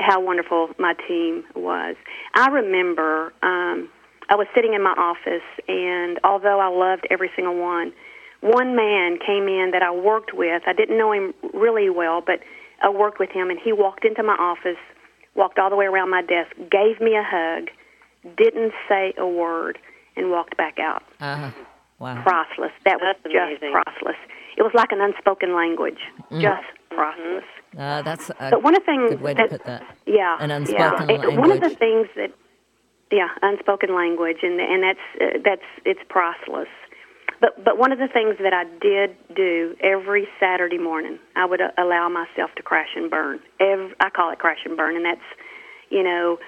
how 0.00 0.20
wonderful 0.20 0.70
my 0.78 0.94
team 1.08 1.44
was. 1.54 1.96
I 2.34 2.48
remember 2.48 3.32
um, 3.42 3.88
I 4.28 4.36
was 4.36 4.46
sitting 4.54 4.74
in 4.74 4.82
my 4.82 4.92
office, 4.92 5.42
and 5.68 6.18
although 6.24 6.60
I 6.60 6.68
loved 6.68 7.06
every 7.10 7.30
single 7.36 7.56
one, 7.56 7.92
one 8.40 8.74
man 8.76 9.18
came 9.18 9.48
in 9.48 9.70
that 9.72 9.82
I 9.82 9.90
worked 9.90 10.32
with. 10.34 10.62
I 10.66 10.72
didn't 10.72 10.96
know 10.96 11.12
him 11.12 11.34
really 11.52 11.90
well, 11.90 12.22
but 12.24 12.40
I 12.82 12.88
worked 12.88 13.18
with 13.18 13.30
him, 13.30 13.50
and 13.50 13.58
he 13.62 13.72
walked 13.72 14.04
into 14.04 14.22
my 14.22 14.34
office, 14.34 14.78
walked 15.34 15.58
all 15.58 15.68
the 15.68 15.76
way 15.76 15.84
around 15.86 16.10
my 16.10 16.22
desk, 16.22 16.52
gave 16.70 17.00
me 17.00 17.14
a 17.16 17.22
hug, 17.22 17.68
didn't 18.36 18.72
say 18.88 19.12
a 19.18 19.26
word, 19.26 19.78
and 20.16 20.30
walked 20.30 20.56
back 20.56 20.78
out. 20.78 21.02
Uh, 21.20 21.50
wow. 22.00 22.20
Priceless. 22.22 22.72
That 22.84 22.98
was 23.00 23.14
That's 23.22 23.32
just 23.32 23.62
amazing. 23.62 23.72
priceless. 23.72 24.16
It 24.56 24.62
was 24.62 24.72
like 24.74 24.90
an 24.92 25.00
unspoken 25.00 25.54
language, 25.54 26.00
Mm. 26.30 26.40
just 26.42 26.66
priceless. 26.90 27.44
Uh, 27.78 28.02
that's 28.02 28.30
a 28.30 28.48
But 28.50 28.62
one 28.64 28.74
of 28.74 28.82
the 28.82 28.86
things 28.86 29.10
good 29.10 29.22
way 29.22 29.34
to 29.34 29.42
that 29.42 29.50
put 29.50 29.64
that. 29.64 29.84
yeah, 30.06 30.36
An 30.40 30.50
unspoken 30.50 31.08
yeah. 31.08 31.22
It- 31.28 31.38
One 31.38 31.52
of 31.52 31.60
the 31.60 31.70
things 31.70 32.08
that, 32.16 32.32
yeah, 33.12 33.28
unspoken 33.42 33.94
language, 33.94 34.38
and 34.42 34.60
and 34.60 34.82
that's 34.82 35.06
uh, 35.20 35.38
that's 35.44 35.68
it's 35.84 36.00
priceless. 36.08 36.68
But 37.40 37.62
but 37.64 37.78
one 37.78 37.92
of 37.92 37.98
the 37.98 38.08
things 38.08 38.36
that 38.42 38.52
I 38.52 38.64
did 38.80 39.16
do 39.34 39.76
every 39.82 40.28
Saturday 40.40 40.78
morning, 40.78 41.18
I 41.36 41.44
would 41.46 41.60
uh, 41.60 41.70
allow 41.78 42.08
myself 42.08 42.50
to 42.56 42.62
crash 42.62 42.90
and 42.96 43.08
burn. 43.10 43.40
Every, 43.60 43.94
I 44.00 44.10
call 44.10 44.30
it 44.30 44.38
crash 44.38 44.58
and 44.64 44.76
burn, 44.76 44.96
and 44.96 45.04
that's, 45.04 45.28
you 45.90 46.02
know, 46.02 46.38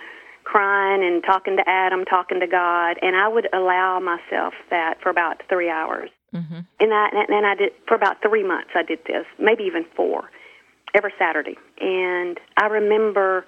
crying 0.45 1.03
and 1.05 1.23
talking 1.25 1.57
to 1.57 1.69
Adam, 1.69 2.05
talking 2.05 2.41
to 2.41 2.47
God, 2.47 2.99
and 3.03 3.17
I 3.17 3.29
would 3.29 3.49
allow 3.53 4.01
myself 4.01 4.55
that 4.71 5.01
for 5.03 5.11
about 5.11 5.43
three 5.49 5.71
hours. 5.71 6.11
Mm-hmm. 6.35 6.61
And 6.81 6.95
I 6.95 7.09
and 7.13 7.31
and 7.31 7.47
I 7.47 7.55
did 7.55 7.73
for 7.87 7.95
about 7.95 8.23
three 8.23 8.43
months. 8.43 8.71
I 8.75 8.83
did 8.83 9.01
this, 9.07 9.27
maybe 9.39 9.65
even 9.65 9.85
four, 9.95 10.31
every 10.95 11.13
Saturday. 11.19 11.57
And 11.81 12.39
I 12.57 12.67
remember 12.67 13.45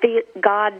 feel, 0.00 0.22
God 0.40 0.72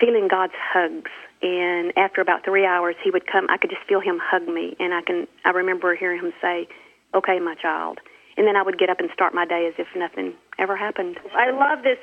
feeling 0.00 0.28
God's 0.28 0.54
hugs. 0.56 1.10
And 1.42 1.92
after 1.96 2.20
about 2.20 2.44
three 2.44 2.64
hours, 2.64 2.96
He 3.04 3.10
would 3.10 3.26
come. 3.26 3.46
I 3.50 3.58
could 3.58 3.70
just 3.70 3.86
feel 3.86 4.00
Him 4.00 4.18
hug 4.22 4.48
me, 4.48 4.74
and 4.80 4.94
I 4.94 5.02
can. 5.02 5.26
I 5.44 5.50
remember 5.50 5.94
hearing 5.94 6.20
Him 6.20 6.32
say, 6.40 6.66
"Okay, 7.14 7.38
my 7.38 7.54
child." 7.54 8.00
And 8.36 8.46
then 8.46 8.56
I 8.56 8.62
would 8.62 8.78
get 8.78 8.90
up 8.90 9.00
and 9.00 9.08
start 9.12 9.34
my 9.34 9.46
day 9.46 9.66
as 9.66 9.74
if 9.78 9.86
nothing 9.96 10.34
ever 10.58 10.76
happened. 10.76 11.18
I 11.34 11.50
love 11.50 11.82
this, 11.84 11.98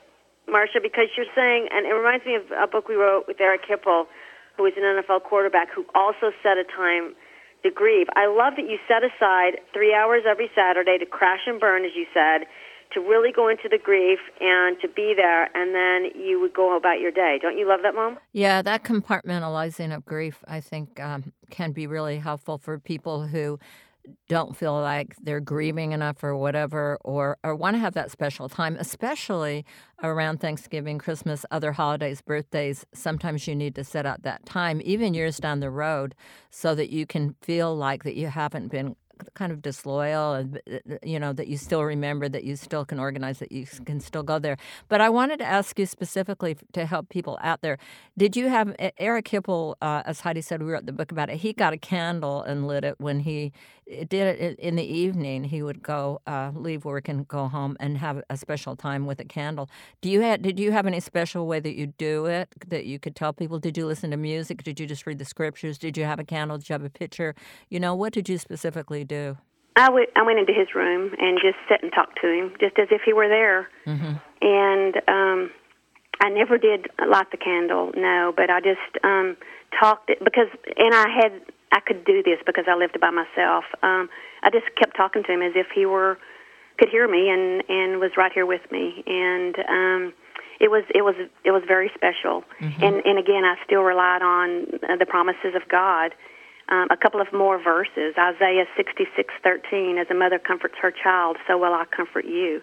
Marsha, 0.49 0.81
because 0.81 1.07
you're 1.15 1.29
saying, 1.35 1.67
and 1.71 1.85
it 1.85 1.93
reminds 1.93 2.25
me 2.25 2.35
of 2.35 2.43
a 2.51 2.67
book 2.67 2.87
we 2.87 2.95
wrote 2.95 3.25
with 3.27 3.39
Eric 3.39 3.61
Hipple, 3.69 4.05
who 4.57 4.63
was 4.63 4.73
an 4.77 4.83
NFL 4.83 5.23
quarterback, 5.23 5.69
who 5.73 5.85
also 5.95 6.31
set 6.43 6.57
a 6.57 6.63
time 6.63 7.15
to 7.63 7.71
grieve. 7.71 8.07
I 8.15 8.27
love 8.27 8.53
that 8.57 8.69
you 8.69 8.77
set 8.87 9.03
aside 9.03 9.59
three 9.73 9.95
hours 9.95 10.23
every 10.29 10.51
Saturday 10.53 10.97
to 10.99 11.05
crash 11.05 11.47
and 11.47 11.59
burn, 11.59 11.85
as 11.85 11.91
you 11.95 12.05
said, 12.13 12.45
to 12.93 12.99
really 12.99 13.31
go 13.31 13.47
into 13.47 13.67
the 13.69 13.79
grief 13.81 14.19
and 14.39 14.77
to 14.81 14.87
be 14.87 15.13
there, 15.15 15.49
and 15.55 15.73
then 15.73 16.11
you 16.21 16.39
would 16.39 16.53
go 16.53 16.77
about 16.77 16.99
your 16.99 17.11
day. 17.11 17.39
Don't 17.41 17.57
you 17.57 17.67
love 17.67 17.79
that, 17.83 17.95
Mom? 17.95 18.19
Yeah, 18.33 18.61
that 18.61 18.83
compartmentalizing 18.83 19.95
of 19.95 20.05
grief, 20.05 20.43
I 20.47 20.59
think, 20.59 20.99
um, 20.99 21.33
can 21.49 21.71
be 21.71 21.87
really 21.87 22.17
helpful 22.17 22.57
for 22.57 22.77
people 22.77 23.25
who 23.25 23.59
don't 24.27 24.55
feel 24.55 24.73
like 24.79 25.15
they're 25.21 25.39
grieving 25.39 25.91
enough 25.91 26.23
or 26.23 26.35
whatever, 26.35 26.97
or, 27.03 27.37
or 27.43 27.55
want 27.55 27.75
to 27.75 27.79
have 27.79 27.93
that 27.93 28.11
special 28.11 28.49
time, 28.49 28.75
especially 28.79 29.65
around 30.01 30.39
Thanksgiving, 30.39 30.97
Christmas, 30.97 31.45
other 31.51 31.71
holidays, 31.71 32.21
birthdays. 32.21 32.85
Sometimes 32.93 33.47
you 33.47 33.55
need 33.55 33.75
to 33.75 33.83
set 33.83 34.05
out 34.05 34.23
that 34.23 34.45
time, 34.45 34.81
even 34.83 35.13
years 35.13 35.37
down 35.37 35.59
the 35.59 35.69
road, 35.69 36.15
so 36.49 36.75
that 36.75 36.89
you 36.89 37.05
can 37.05 37.35
feel 37.41 37.75
like 37.75 38.03
that 38.03 38.15
you 38.15 38.27
haven't 38.27 38.69
been 38.69 38.95
kind 39.33 39.51
of 39.51 39.61
disloyal 39.61 40.33
and 40.33 40.61
uh, 40.71 40.95
you 41.03 41.19
know 41.19 41.33
that 41.33 41.47
you 41.47 41.57
still 41.57 41.83
remember 41.83 42.27
that 42.27 42.43
you 42.43 42.55
still 42.55 42.85
can 42.85 42.99
organize 42.99 43.39
that 43.39 43.51
you 43.51 43.65
can 43.85 43.99
still 43.99 44.23
go 44.23 44.39
there 44.39 44.57
but 44.89 45.01
i 45.01 45.09
wanted 45.09 45.37
to 45.37 45.45
ask 45.45 45.77
you 45.79 45.85
specifically 45.85 46.57
to 46.73 46.85
help 46.85 47.09
people 47.09 47.37
out 47.41 47.61
there 47.61 47.77
did 48.17 48.35
you 48.35 48.49
have 48.49 48.75
eric 48.97 49.25
hipple 49.25 49.75
uh, 49.81 50.01
as 50.05 50.21
heidi 50.21 50.41
said 50.41 50.61
we 50.61 50.71
wrote 50.71 50.85
the 50.85 50.91
book 50.91 51.11
about 51.11 51.29
it 51.29 51.37
he 51.37 51.53
got 51.53 51.73
a 51.73 51.77
candle 51.77 52.41
and 52.41 52.67
lit 52.67 52.83
it 52.83 52.99
when 52.99 53.19
he 53.19 53.51
did 53.85 54.39
it 54.39 54.59
in 54.59 54.75
the 54.75 54.83
evening 54.83 55.43
he 55.43 55.61
would 55.61 55.83
go 55.83 56.21
uh, 56.27 56.51
leave 56.55 56.85
work 56.85 57.07
and 57.07 57.27
go 57.27 57.47
home 57.47 57.77
and 57.79 57.97
have 57.97 58.21
a 58.29 58.37
special 58.37 58.75
time 58.75 59.05
with 59.05 59.19
a 59.19 59.25
candle. 59.25 59.69
Do 60.01 60.09
you 60.09 60.21
have 60.21 60.41
did 60.41 60.59
you 60.59 60.71
have 60.71 60.85
any 60.85 60.99
special 60.99 61.47
way 61.47 61.59
that 61.59 61.75
you 61.75 61.87
do 61.87 62.25
it 62.25 62.49
that 62.67 62.85
you 62.85 62.99
could 62.99 63.15
tell 63.15 63.33
people? 63.33 63.59
Did 63.59 63.77
you 63.77 63.85
listen 63.85 64.11
to 64.11 64.17
music? 64.17 64.63
Did 64.63 64.79
you 64.79 64.85
just 64.85 65.05
read 65.05 65.19
the 65.19 65.25
scriptures? 65.25 65.77
Did 65.77 65.97
you 65.97 66.05
have 66.05 66.19
a 66.19 66.23
candle? 66.23 66.57
Did 66.57 66.69
you 66.69 66.73
have 66.73 66.83
a 66.83 66.89
picture? 66.89 67.35
You 67.69 67.79
know 67.79 67.95
what 67.95 68.13
did 68.13 68.29
you 68.29 68.37
specifically 68.37 69.03
do? 69.03 69.37
I 69.75 69.89
went, 69.89 70.09
I 70.15 70.23
went 70.23 70.39
into 70.39 70.53
his 70.53 70.75
room 70.75 71.15
and 71.17 71.39
just 71.41 71.57
sat 71.67 71.81
and 71.81 71.91
talked 71.91 72.19
to 72.21 72.27
him, 72.27 72.53
just 72.59 72.77
as 72.77 72.89
if 72.91 73.01
he 73.05 73.13
were 73.13 73.27
there. 73.27 73.69
mm-hmm. 73.87 74.13
And 74.41 74.95
um, 75.07 75.51
I 76.21 76.29
never 76.29 76.57
did 76.57 76.87
light 77.07 77.31
the 77.31 77.37
candle, 77.37 77.91
no, 77.95 78.33
but 78.35 78.49
I 78.49 78.59
just 78.59 79.03
um, 79.03 79.35
talked 79.79 80.11
because, 80.23 80.47
and 80.77 80.93
I 80.93 81.05
had, 81.09 81.41
I 81.73 81.79
could 81.79 82.05
do 82.05 82.21
this 82.21 82.37
because 82.45 82.65
I 82.69 82.75
lived 82.75 82.99
by 83.01 83.09
myself. 83.09 83.65
Um, 83.81 84.09
I 84.43 84.49
just 84.51 84.69
kept 84.77 84.95
talking 84.95 85.23
to 85.23 85.31
him 85.33 85.41
as 85.41 85.53
if 85.55 85.67
he 85.73 85.85
were, 85.85 86.19
could 86.77 86.89
hear 86.89 87.07
me 87.07 87.29
and 87.29 87.63
and 87.67 87.99
was 87.99 88.11
right 88.15 88.31
here 88.31 88.45
with 88.45 88.61
me, 88.71 89.03
and 89.07 89.57
um, 89.67 90.13
it 90.61 90.69
was 90.69 90.83
it 90.93 91.01
was 91.01 91.15
it 91.43 91.51
was 91.51 91.63
very 91.67 91.91
special. 91.95 92.43
And 92.59 93.01
and 93.03 93.17
again, 93.17 93.43
I 93.43 93.55
still 93.65 93.81
relied 93.81 94.21
on 94.21 94.79
uh, 94.87 94.95
the 94.97 95.05
promises 95.05 95.55
of 95.55 95.67
God 95.67 96.13
um, 96.69 96.87
a 96.91 96.97
couple 96.97 97.21
of 97.21 97.31
more 97.33 97.61
verses. 97.61 98.15
Isaiah 98.17 98.65
66:13, 98.77 99.97
"As 99.97 100.07
a 100.09 100.13
mother 100.13 100.39
comforts 100.39 100.75
her 100.81 100.91
child, 100.91 101.37
so 101.47 101.57
will 101.57 101.73
I 101.73 101.85
comfort 101.85 102.25
you." 102.25 102.61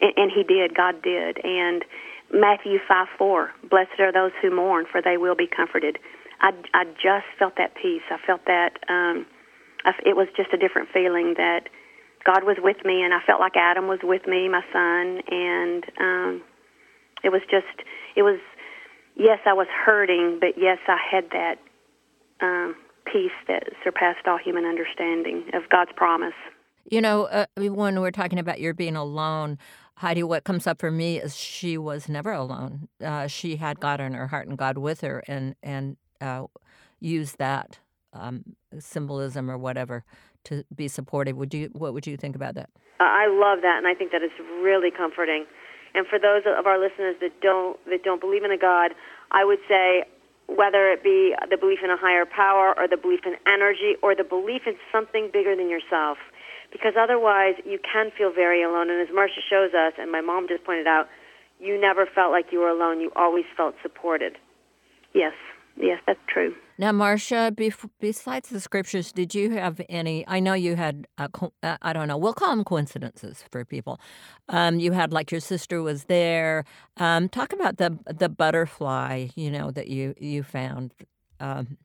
And, 0.00 0.12
and 0.16 0.32
He 0.32 0.42
did. 0.42 0.74
God 0.74 1.02
did. 1.02 1.44
And 1.44 1.84
Matthew 2.32 2.78
5:4, 2.88 3.50
"Blessed 3.68 4.00
are 4.00 4.12
those 4.12 4.32
who 4.40 4.50
mourn, 4.50 4.86
for 4.86 5.02
they 5.02 5.16
will 5.16 5.34
be 5.34 5.46
comforted." 5.46 5.98
I 6.42 6.50
I 6.74 6.84
just 6.84 7.26
felt 7.38 7.54
that 7.56 7.74
peace. 7.74 8.02
I 8.10 8.18
felt 8.26 8.44
that 8.46 8.78
um, 8.88 9.26
I, 9.84 9.92
it 10.04 10.16
was 10.16 10.28
just 10.36 10.52
a 10.52 10.58
different 10.58 10.88
feeling 10.92 11.34
that 11.38 11.68
God 12.24 12.44
was 12.44 12.56
with 12.60 12.84
me, 12.84 13.02
and 13.02 13.14
I 13.14 13.18
felt 13.26 13.40
like 13.40 13.56
Adam 13.56 13.88
was 13.88 14.00
with 14.02 14.26
me, 14.26 14.48
my 14.48 14.62
son, 14.72 15.22
and 15.30 15.84
um, 16.00 16.42
it 17.24 17.30
was 17.30 17.42
just 17.50 17.86
it 18.16 18.22
was. 18.22 18.38
Yes, 19.14 19.40
I 19.44 19.52
was 19.52 19.66
hurting, 19.68 20.38
but 20.40 20.54
yes, 20.56 20.78
I 20.88 20.96
had 21.10 21.24
that 21.32 21.56
um, 22.40 22.74
peace 23.04 23.30
that 23.46 23.64
surpassed 23.84 24.26
all 24.26 24.38
human 24.38 24.64
understanding 24.64 25.50
of 25.52 25.68
God's 25.70 25.90
promise. 25.94 26.32
You 26.90 27.02
know, 27.02 27.24
uh, 27.24 27.44
when 27.56 28.00
we're 28.00 28.10
talking 28.10 28.38
about 28.38 28.58
your 28.58 28.72
being 28.72 28.96
alone, 28.96 29.58
Heidi, 29.96 30.22
what 30.22 30.44
comes 30.44 30.66
up 30.66 30.80
for 30.80 30.90
me 30.90 31.20
is 31.20 31.36
she 31.36 31.76
was 31.76 32.08
never 32.08 32.32
alone. 32.32 32.88
Uh, 33.04 33.26
she 33.26 33.56
had 33.56 33.80
God 33.80 34.00
in 34.00 34.14
her 34.14 34.28
heart 34.28 34.48
and 34.48 34.56
God 34.56 34.78
with 34.78 35.02
her, 35.02 35.22
and 35.28 35.54
and 35.62 35.96
uh, 36.22 36.46
used 37.00 37.38
that 37.38 37.78
um, 38.12 38.44
symbolism 38.78 39.50
or 39.50 39.58
whatever 39.58 40.04
to 40.44 40.64
be 40.74 40.88
supportive. 40.88 41.36
Would 41.36 41.52
you? 41.52 41.70
What 41.72 41.92
would 41.94 42.06
you 42.06 42.16
think 42.16 42.36
about 42.36 42.54
that? 42.54 42.70
I 43.00 43.26
love 43.26 43.62
that, 43.62 43.78
and 43.78 43.86
I 43.86 43.94
think 43.94 44.12
that 44.12 44.22
is 44.22 44.30
really 44.62 44.90
comforting. 44.90 45.44
And 45.94 46.06
for 46.06 46.18
those 46.18 46.42
of 46.46 46.66
our 46.66 46.78
listeners 46.78 47.16
that 47.20 47.40
don't 47.40 47.78
that 47.86 48.02
don't 48.02 48.20
believe 48.20 48.44
in 48.44 48.52
a 48.52 48.58
God, 48.58 48.92
I 49.30 49.44
would 49.44 49.58
say 49.68 50.04
whether 50.46 50.90
it 50.90 51.02
be 51.02 51.34
the 51.50 51.56
belief 51.56 51.80
in 51.82 51.90
a 51.90 51.96
higher 51.96 52.24
power 52.26 52.74
or 52.76 52.88
the 52.88 52.96
belief 52.96 53.20
in 53.24 53.36
energy 53.46 53.96
or 54.02 54.14
the 54.14 54.24
belief 54.24 54.62
in 54.66 54.74
something 54.90 55.30
bigger 55.32 55.56
than 55.56 55.70
yourself, 55.70 56.18
because 56.72 56.94
otherwise 56.98 57.54
you 57.64 57.78
can 57.80 58.10
feel 58.16 58.32
very 58.32 58.62
alone. 58.62 58.90
And 58.90 59.00
as 59.00 59.08
Marsha 59.14 59.42
shows 59.48 59.72
us, 59.74 59.94
and 59.98 60.10
my 60.10 60.20
mom 60.20 60.48
just 60.48 60.64
pointed 60.64 60.86
out, 60.86 61.08
you 61.60 61.80
never 61.80 62.06
felt 62.06 62.32
like 62.32 62.46
you 62.50 62.58
were 62.60 62.68
alone. 62.68 63.00
You 63.00 63.12
always 63.14 63.44
felt 63.56 63.74
supported. 63.82 64.36
Yes, 65.14 65.34
Yes, 65.76 66.00
that's 66.06 66.20
true. 66.28 66.54
Now, 66.78 66.92
Marsha, 66.92 67.50
bef- 67.50 67.88
besides 68.00 68.48
the 68.48 68.60
scriptures, 68.60 69.12
did 69.12 69.34
you 69.34 69.50
have 69.50 69.80
any? 69.88 70.26
I 70.26 70.40
know 70.40 70.54
you 70.54 70.76
had, 70.76 71.06
uh, 71.18 71.28
co- 71.28 71.52
uh, 71.62 71.76
I 71.82 71.92
don't 71.92 72.08
know, 72.08 72.16
we'll 72.16 72.34
call 72.34 72.50
them 72.50 72.64
coincidences 72.64 73.44
for 73.50 73.64
people. 73.64 74.00
Um, 74.48 74.80
you 74.80 74.92
had, 74.92 75.12
like, 75.12 75.30
your 75.30 75.40
sister 75.40 75.82
was 75.82 76.04
there. 76.04 76.64
Um, 76.96 77.28
talk 77.28 77.52
about 77.52 77.76
the 77.78 77.98
the 78.06 78.28
butterfly, 78.28 79.28
you 79.36 79.50
know, 79.50 79.70
that 79.70 79.88
you, 79.88 80.14
you 80.18 80.42
found, 80.42 80.92
um, 81.40 81.76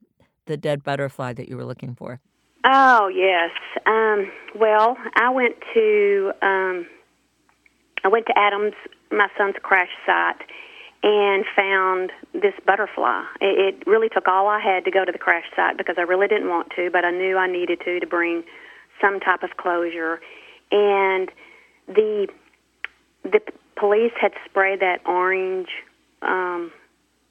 the 0.46 0.58
dead 0.58 0.84
butterfly 0.84 1.34
that 1.34 1.48
you 1.50 1.58
were 1.58 1.66
looking 1.66 1.94
for. 1.96 2.20
Oh 2.66 3.08
yes. 3.08 3.52
Um, 3.86 4.32
well, 4.56 4.98
I 5.16 5.30
went 5.30 5.56
to 5.74 6.32
um, 6.42 6.88
I 8.04 8.08
went 8.10 8.26
to 8.28 8.34
Adams, 8.38 8.74
my 9.12 9.28
son's 9.38 9.56
crash 9.62 9.90
site, 10.06 10.42
and 11.04 11.46
found 11.56 12.12
this 12.34 12.54
butterfly. 12.66 13.24
It, 13.40 13.76
it 13.76 13.88
really 13.88 14.10
took 14.10 14.28
all 14.28 14.48
I 14.48 14.60
had 14.60 14.84
to 14.86 14.92
go 14.92 15.06
to 15.06 15.12
the 15.12 15.18
crash 15.20 15.46
site 15.56 15.78
because 15.78 15.96
I 15.98 16.02
really 16.02 16.28
didn't 16.28 16.50
want 16.50 16.72
to, 16.76 16.90
but 16.92 17.06
I 17.06 17.12
knew 17.12 17.38
I 17.38 17.48
needed 17.48 17.80
to 17.86 18.00
to 18.00 18.08
bring 18.08 18.44
some 19.00 19.20
type 19.20 19.44
of 19.44 19.58
closure. 19.58 20.20
And 20.72 21.30
the 21.88 22.28
the 23.24 23.40
police 23.76 24.14
had 24.20 24.32
sprayed 24.46 24.80
that 24.82 25.02
orange. 25.06 25.70
Um, 26.22 26.72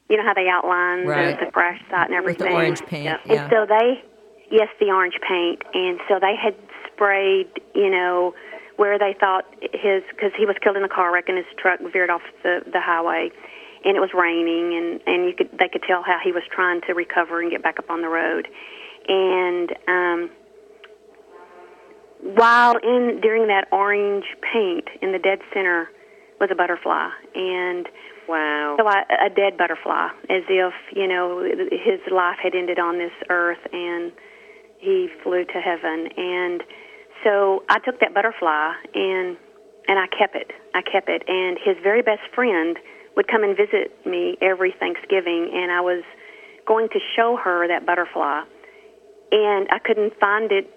you 0.08 0.16
know 0.16 0.22
how 0.24 0.34
they 0.34 0.48
outline 0.48 1.04
Right. 1.06 1.38
the, 1.38 1.46
the 1.46 1.50
crash 1.50 1.80
site 1.90 2.06
and 2.06 2.14
everything. 2.14 2.46
With 2.46 2.52
the 2.52 2.54
orange 2.54 2.82
paint, 2.86 3.04
Yep. 3.04 3.20
yeah. 3.26 3.42
And 3.42 3.50
so 3.50 3.66
they, 3.66 4.04
yes, 4.50 4.68
the 4.78 4.86
orange 4.92 5.18
paint, 5.28 5.62
and 5.74 5.98
so 6.08 6.18
they 6.20 6.36
had 6.36 6.54
sprayed, 6.92 7.48
you 7.74 7.90
know, 7.90 8.32
where 8.76 8.98
they 8.98 9.14
thought 9.18 9.44
his 9.60 10.02
because 10.10 10.30
he 10.38 10.46
was 10.46 10.54
killed 10.62 10.76
in 10.76 10.84
a 10.84 10.88
car 10.88 11.12
wreck 11.12 11.28
and 11.28 11.36
his 11.36 11.46
truck 11.58 11.80
veered 11.92 12.10
off 12.10 12.22
the 12.44 12.60
the 12.72 12.80
highway, 12.80 13.30
and 13.86 13.96
it 13.96 14.00
was 14.00 14.10
raining, 14.12 14.76
and 14.76 15.00
and 15.06 15.24
you 15.24 15.34
could 15.36 15.50
they 15.58 15.68
could 15.68 15.82
tell 15.86 16.02
how 16.02 16.18
he 16.22 16.32
was 16.32 16.42
trying 16.50 16.80
to 16.82 16.92
recover 16.92 17.40
and 17.40 17.50
get 17.50 17.62
back 17.62 17.78
up 17.78 17.88
on 17.88 18.02
the 18.02 18.08
road, 18.08 18.48
and 19.08 19.70
um, 19.88 20.30
while 22.34 22.74
in 22.82 23.20
during 23.22 23.46
that 23.46 23.68
orange 23.72 24.26
paint 24.52 24.88
in 25.00 25.12
the 25.12 25.18
dead 25.18 25.38
center 25.54 25.88
was 26.40 26.50
a 26.52 26.54
butterfly, 26.54 27.08
and 27.34 27.86
Wow. 28.28 28.74
so 28.76 28.86
I, 28.88 29.04
a 29.26 29.30
dead 29.30 29.56
butterfly, 29.56 30.08
as 30.28 30.42
if 30.48 30.74
you 30.94 31.06
know 31.06 31.42
his 31.70 32.00
life 32.10 32.38
had 32.42 32.54
ended 32.54 32.78
on 32.78 32.98
this 32.98 33.12
earth 33.30 33.62
and 33.72 34.12
he 34.78 35.08
flew 35.22 35.44
to 35.44 35.60
heaven. 35.60 36.08
And 36.16 36.62
so 37.24 37.62
I 37.68 37.78
took 37.78 38.00
that 38.00 38.14
butterfly 38.14 38.72
and 38.94 39.36
and 39.88 39.98
I 39.98 40.06
kept 40.08 40.34
it. 40.34 40.50
I 40.74 40.82
kept 40.82 41.08
it. 41.08 41.22
And 41.28 41.58
his 41.64 41.76
very 41.82 42.02
best 42.02 42.22
friend 42.34 42.76
would 43.16 43.28
come 43.28 43.42
and 43.42 43.56
visit 43.56 43.96
me 44.06 44.36
every 44.40 44.74
Thanksgiving, 44.78 45.50
and 45.52 45.72
I 45.72 45.80
was 45.80 46.04
going 46.66 46.88
to 46.92 47.00
show 47.16 47.38
her 47.42 47.66
that 47.68 47.86
butterfly, 47.86 48.44
and 49.32 49.68
I 49.70 49.78
couldn't 49.78 50.12
find 50.20 50.52
it 50.52 50.70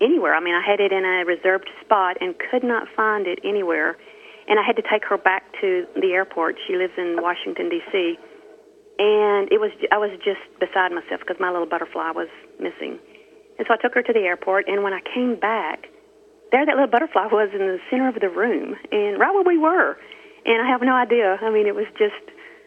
anywhere. 0.00 0.34
I 0.34 0.40
mean, 0.40 0.54
I 0.54 0.62
had 0.62 0.80
it 0.80 0.92
in 0.92 1.04
a 1.04 1.24
reserved 1.24 1.68
spot 1.84 2.18
and 2.20 2.34
could 2.50 2.62
not 2.62 2.86
find 2.94 3.26
it 3.26 3.40
anywhere. 3.44 3.96
And 4.48 4.58
I 4.58 4.62
had 4.62 4.76
to 4.76 4.82
take 4.82 5.04
her 5.04 5.18
back 5.18 5.44
to 5.60 5.84
the 5.94 6.12
airport. 6.12 6.56
She 6.66 6.76
lives 6.76 6.94
in 6.96 7.18
Washington 7.20 7.68
D.C. 7.68 8.16
And 8.98 9.52
it 9.52 9.60
was 9.60 9.70
I 9.92 9.98
was 9.98 10.10
just 10.24 10.40
beside 10.58 10.90
myself 10.90 11.20
because 11.20 11.36
my 11.38 11.50
little 11.50 11.68
butterfly 11.68 12.10
was 12.14 12.28
missing. 12.58 12.98
And 13.58 13.66
so 13.66 13.74
I 13.74 13.76
took 13.76 13.94
her 13.94 14.02
to 14.02 14.12
the 14.12 14.24
airport. 14.24 14.66
And 14.68 14.82
when 14.82 14.94
I 14.94 15.00
came 15.14 15.36
back, 15.38 15.86
there 16.50 16.64
that 16.64 16.72
little 16.72 16.90
butterfly 16.90 17.28
was 17.28 17.50
in 17.52 17.60
the 17.60 17.78
center 17.90 18.08
of 18.08 18.16
the 18.20 18.30
room, 18.30 18.74
and 18.90 19.20
right 19.20 19.32
where 19.34 19.44
we 19.44 19.58
were. 19.58 19.98
And 20.48 20.62
I 20.64 20.68
have 20.70 20.80
no 20.80 20.94
idea. 20.96 21.36
I 21.42 21.50
mean, 21.50 21.66
it 21.66 21.74
was 21.74 21.84
just 21.98 22.14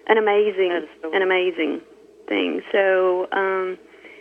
an 0.07 0.17
amazing, 0.17 0.69
That 0.69 0.83
is 0.83 0.89
so 1.01 1.09
an 1.13 1.21
amazing 1.23 1.81
thing. 2.29 2.61
So 2.71 3.27
um, 3.33 3.77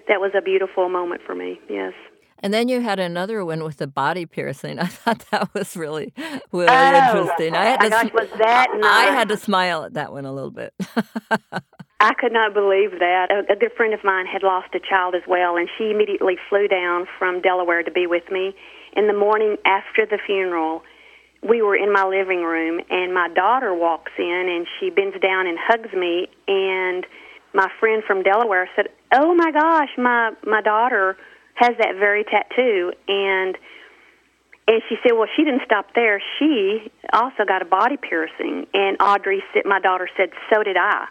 that 0.08 0.18
was 0.20 0.32
a 0.36 0.40
beautiful 0.40 0.88
moment 0.88 1.20
for 1.26 1.34
me. 1.34 1.60
Yes. 1.68 1.92
And 2.42 2.54
then 2.54 2.70
you 2.70 2.80
had 2.80 2.98
another 2.98 3.44
one 3.44 3.62
with 3.64 3.76
the 3.76 3.86
body 3.86 4.24
piercing. 4.24 4.78
I 4.80 4.86
thought 4.86 5.24
that 5.30 5.52
was 5.52 5.76
really, 5.76 6.14
really 6.52 6.68
Oh, 6.72 7.20
interesting. 7.20 7.54
I 7.54 7.64
had 7.66 7.80
my 7.80 7.84
to, 7.84 7.90
gosh, 7.90 8.12
was 8.14 8.28
that 8.38 8.68
I 8.72 8.78
nice? 8.78 9.10
had 9.10 9.28
to 9.28 9.36
smile 9.36 9.84
at 9.84 9.92
that 9.94 10.10
one 10.12 10.24
a 10.24 10.32
little 10.32 10.50
bit. 10.50 10.72
I 12.00 12.14
could 12.14 12.32
not 12.32 12.54
believe 12.54 12.92
that. 12.98 13.28
A, 13.30 13.52
a 13.52 13.56
good 13.56 13.72
friend 13.76 13.92
of 13.92 14.00
mine 14.02 14.24
had 14.24 14.42
lost 14.42 14.68
a 14.74 14.80
child 14.80 15.14
as 15.14 15.20
well, 15.28 15.56
and 15.58 15.68
she 15.76 15.90
immediately 15.90 16.36
flew 16.48 16.66
down 16.66 17.04
from 17.18 17.42
Delaware 17.42 17.82
to 17.82 17.90
be 17.90 18.06
with 18.06 18.24
me. 18.30 18.54
In 18.96 19.06
the 19.06 19.12
morning 19.12 19.56
after 19.66 20.06
the 20.06 20.18
funeral, 20.26 20.82
we 21.42 21.62
were 21.62 21.76
in 21.76 21.92
my 21.92 22.04
living 22.04 22.42
room, 22.42 22.80
and 22.90 23.14
my 23.14 23.28
daughter 23.28 23.74
walks 23.74 24.12
in, 24.18 24.48
and 24.48 24.66
she 24.78 24.90
bends 24.90 25.18
down 25.20 25.46
and 25.46 25.58
hugs 25.58 25.92
me. 25.92 26.28
And 26.46 27.06
my 27.54 27.68
friend 27.80 28.02
from 28.06 28.22
Delaware 28.22 28.68
said, 28.76 28.88
"Oh 29.12 29.34
my 29.34 29.50
gosh, 29.50 29.90
my 29.96 30.32
my 30.46 30.60
daughter 30.60 31.16
has 31.54 31.76
that 31.78 31.96
very 31.96 32.24
tattoo." 32.24 32.92
And 33.08 33.56
and 34.68 34.82
she 34.88 34.96
said, 35.02 35.12
"Well, 35.12 35.28
she 35.36 35.44
didn't 35.44 35.62
stop 35.64 35.94
there. 35.94 36.22
She 36.38 36.92
also 37.12 37.44
got 37.46 37.62
a 37.62 37.66
body 37.66 37.96
piercing." 37.96 38.66
And 38.74 38.96
Audrey 39.00 39.42
said, 39.52 39.64
"My 39.64 39.80
daughter 39.80 40.08
said, 40.16 40.30
so 40.52 40.62
did 40.62 40.76
I." 40.76 41.06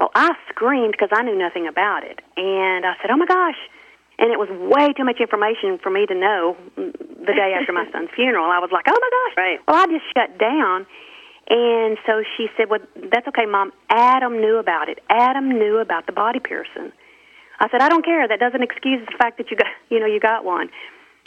Well, 0.00 0.10
I 0.14 0.32
screamed 0.48 0.92
because 0.92 1.10
I 1.12 1.22
knew 1.22 1.36
nothing 1.36 1.66
about 1.66 2.04
it. 2.04 2.20
And 2.38 2.86
I 2.86 2.94
said, 3.02 3.10
oh 3.10 3.18
my 3.18 3.26
gosh. 3.26 3.58
And 4.20 4.30
it 4.30 4.38
was 4.38 4.52
way 4.52 4.92
too 4.92 5.04
much 5.04 5.16
information 5.18 5.80
for 5.82 5.88
me 5.88 6.04
to 6.04 6.14
know 6.14 6.54
the 6.76 7.32
day 7.32 7.56
after 7.56 7.72
my 7.72 7.88
son's 7.92 8.10
funeral. 8.14 8.44
I 8.44 8.60
was 8.60 8.68
like, 8.70 8.84
oh 8.86 8.98
my 9.00 9.10
gosh. 9.10 9.34
Right. 9.36 9.58
Well, 9.66 9.76
I 9.80 9.86
just 9.86 10.04
shut 10.12 10.38
down. 10.38 10.86
And 11.48 11.96
so 12.06 12.22
she 12.36 12.46
said, 12.56 12.68
well, 12.68 12.80
that's 13.10 13.26
okay, 13.28 13.46
Mom. 13.46 13.72
Adam 13.88 14.40
knew 14.40 14.58
about 14.58 14.88
it. 14.88 15.00
Adam 15.08 15.48
knew 15.48 15.78
about 15.78 16.06
the 16.06 16.12
body 16.12 16.38
piercing. 16.38 16.92
I 17.58 17.68
said, 17.70 17.80
I 17.80 17.88
don't 17.88 18.04
care. 18.04 18.28
That 18.28 18.38
doesn't 18.38 18.62
excuse 18.62 19.04
the 19.06 19.16
fact 19.18 19.38
that 19.38 19.50
you 19.50 19.56
got, 19.56 19.66
you 19.88 19.98
know, 19.98 20.06
you 20.06 20.20
got 20.20 20.44
one. 20.44 20.68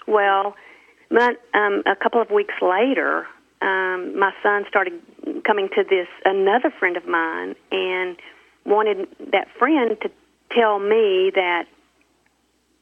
Well, 0.07 0.55
my, 1.09 1.33
um, 1.53 1.83
a 1.85 1.95
couple 1.95 2.21
of 2.21 2.29
weeks 2.29 2.55
later, 2.61 3.25
um, 3.61 4.17
my 4.19 4.31
son 4.43 4.65
started 4.69 4.93
coming 5.45 5.69
to 5.75 5.83
this 5.83 6.07
another 6.25 6.71
friend 6.79 6.95
of 6.95 7.07
mine 7.07 7.55
and 7.71 8.17
wanted 8.65 9.07
that 9.31 9.47
friend 9.57 9.97
to 10.01 10.09
tell 10.55 10.79
me 10.79 11.31
that 11.35 11.65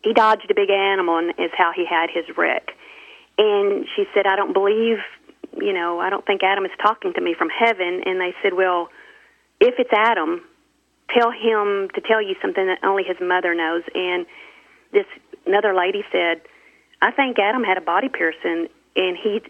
he 0.04 0.14
dodged 0.14 0.50
a 0.50 0.56
big 0.56 0.70
animal 0.70 1.18
and 1.18 1.30
is 1.38 1.52
how 1.58 1.72
he 1.76 1.86
had 1.86 2.10
his 2.10 2.26
wreck. 2.38 2.72
And 3.38 3.86
she 3.96 4.06
said, 4.14 4.26
I 4.26 4.36
don't 4.36 4.54
believe, 4.54 4.98
you 5.58 5.74
know, 5.74 6.00
I 6.00 6.10
don't 6.10 6.26
think 6.26 6.42
Adam 6.44 6.66
is 6.66 6.72
talking 6.82 7.14
to 7.14 7.22
me 7.22 7.36
from 7.38 7.50
heaven. 7.50 8.02
And 8.06 8.20
they 8.20 8.34
said, 8.42 8.54
well, 8.54 8.90
if 9.60 9.76
it's 9.78 9.92
Adam, 9.94 10.42
tell 11.16 11.32
him 11.32 11.90
to 11.96 12.02
tell 12.02 12.22
you 12.22 12.36
something 12.42 12.66
that 12.66 12.80
only 12.84 13.04
his 13.04 13.18
mother 13.22 13.54
knows. 13.54 13.84
And 13.94 14.26
this 14.92 15.06
another 15.46 15.74
lady 15.74 16.04
said, 16.12 16.42
I 17.02 17.12
think 17.12 17.38
Adam 17.40 17.64
had 17.64 17.78
a 17.78 17.82
body 17.82 18.10
piercing, 18.10 18.68
and 18.96 19.18
he 19.18 19.42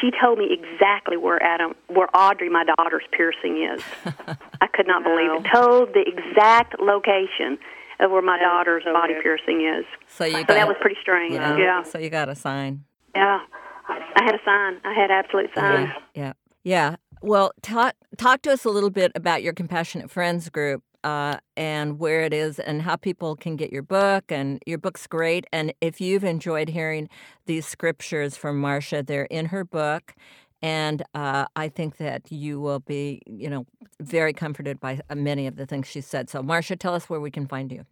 she 0.00 0.10
told 0.18 0.38
me 0.38 0.48
exactly 0.50 1.16
where 1.16 1.42
Adam, 1.42 1.74
where 1.88 2.08
Audrey, 2.16 2.48
my 2.48 2.64
daughter's 2.64 3.04
piercing 3.12 3.62
is. 3.62 3.82
I 4.60 4.66
could 4.66 4.86
not 4.86 5.04
believe 5.04 5.30
it. 5.30 5.46
Told 5.52 5.92
the 5.92 6.04
exact 6.06 6.80
location 6.80 7.58
of 8.04 8.10
where 8.10 8.22
my 8.22 8.38
That 8.38 8.44
is 8.44 8.48
daughter's 8.50 8.82
so 8.84 8.92
body 8.92 9.14
weird. 9.14 9.24
piercing 9.24 9.66
is. 9.78 9.84
so 10.06 10.24
you 10.24 10.32
So 10.32 10.44
got, 10.44 10.54
that 10.54 10.68
was 10.68 10.76
pretty 10.80 10.96
strange. 11.02 11.34
yeah, 11.34 11.56
Yeah, 11.56 11.82
So 11.82 11.98
you 11.98 12.10
got 12.10 12.28
a 12.28 12.34
sign. 12.34 12.84
yeah. 13.14 13.40
I 13.88 14.24
had 14.24 14.34
a 14.34 14.38
sign. 14.44 14.80
I 14.84 14.94
had 14.94 15.10
absolute 15.10 15.50
sign. 15.54 15.82
Yeah, 15.84 15.92
yeah, 16.14 16.32
yeah. 16.62 16.96
Well, 17.20 17.52
talk 17.62 17.94
talk 18.16 18.40
to 18.42 18.52
us 18.52 18.64
a 18.64 18.70
little 18.70 18.88
bit 18.90 19.12
about 19.14 19.42
your 19.42 19.52
Compassionate 19.52 20.10
Friends 20.10 20.48
group 20.48 20.82
uh, 21.02 21.36
and 21.56 21.98
where 21.98 22.22
it 22.22 22.32
is, 22.32 22.58
and 22.58 22.80
how 22.82 22.96
people 22.96 23.36
can 23.36 23.56
get 23.56 23.70
your 23.72 23.82
book. 23.82 24.24
And 24.32 24.62
your 24.66 24.78
book's 24.78 25.06
great. 25.06 25.46
And 25.52 25.74
if 25.82 26.00
you've 26.00 26.24
enjoyed 26.24 26.70
hearing 26.70 27.10
these 27.44 27.66
scriptures 27.66 28.36
from 28.38 28.60
Marsha, 28.62 29.06
they're 29.06 29.24
in 29.26 29.46
her 29.46 29.64
book. 29.64 30.14
And 30.62 31.02
uh, 31.14 31.44
I 31.56 31.68
think 31.68 31.98
that 31.98 32.32
you 32.32 32.58
will 32.58 32.80
be, 32.80 33.20
you 33.26 33.50
know, 33.50 33.66
very 34.00 34.32
comforted 34.32 34.80
by 34.80 35.00
uh, 35.10 35.14
many 35.14 35.46
of 35.46 35.56
the 35.56 35.66
things 35.66 35.86
she 35.88 36.00
said. 36.00 36.30
So, 36.30 36.42
Marsha, 36.42 36.78
tell 36.78 36.94
us 36.94 37.10
where 37.10 37.20
we 37.20 37.30
can 37.30 37.46
find 37.46 37.70
you. 37.70 37.84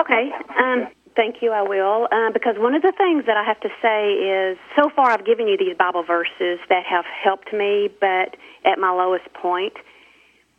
Okay. 0.00 0.30
Um, 0.58 0.88
thank 1.14 1.42
you. 1.42 1.52
I 1.52 1.62
will. 1.62 2.08
Uh, 2.10 2.30
because 2.32 2.56
one 2.58 2.74
of 2.74 2.82
the 2.82 2.92
things 2.96 3.26
that 3.26 3.36
I 3.36 3.44
have 3.44 3.60
to 3.60 3.68
say 3.82 4.12
is, 4.14 4.58
so 4.76 4.90
far 4.94 5.10
I've 5.10 5.26
given 5.26 5.46
you 5.46 5.56
these 5.58 5.76
Bible 5.76 6.02
verses 6.02 6.58
that 6.68 6.84
have 6.88 7.04
helped 7.04 7.52
me, 7.52 7.90
but 8.00 8.36
at 8.64 8.78
my 8.78 8.90
lowest 8.90 9.30
point. 9.34 9.74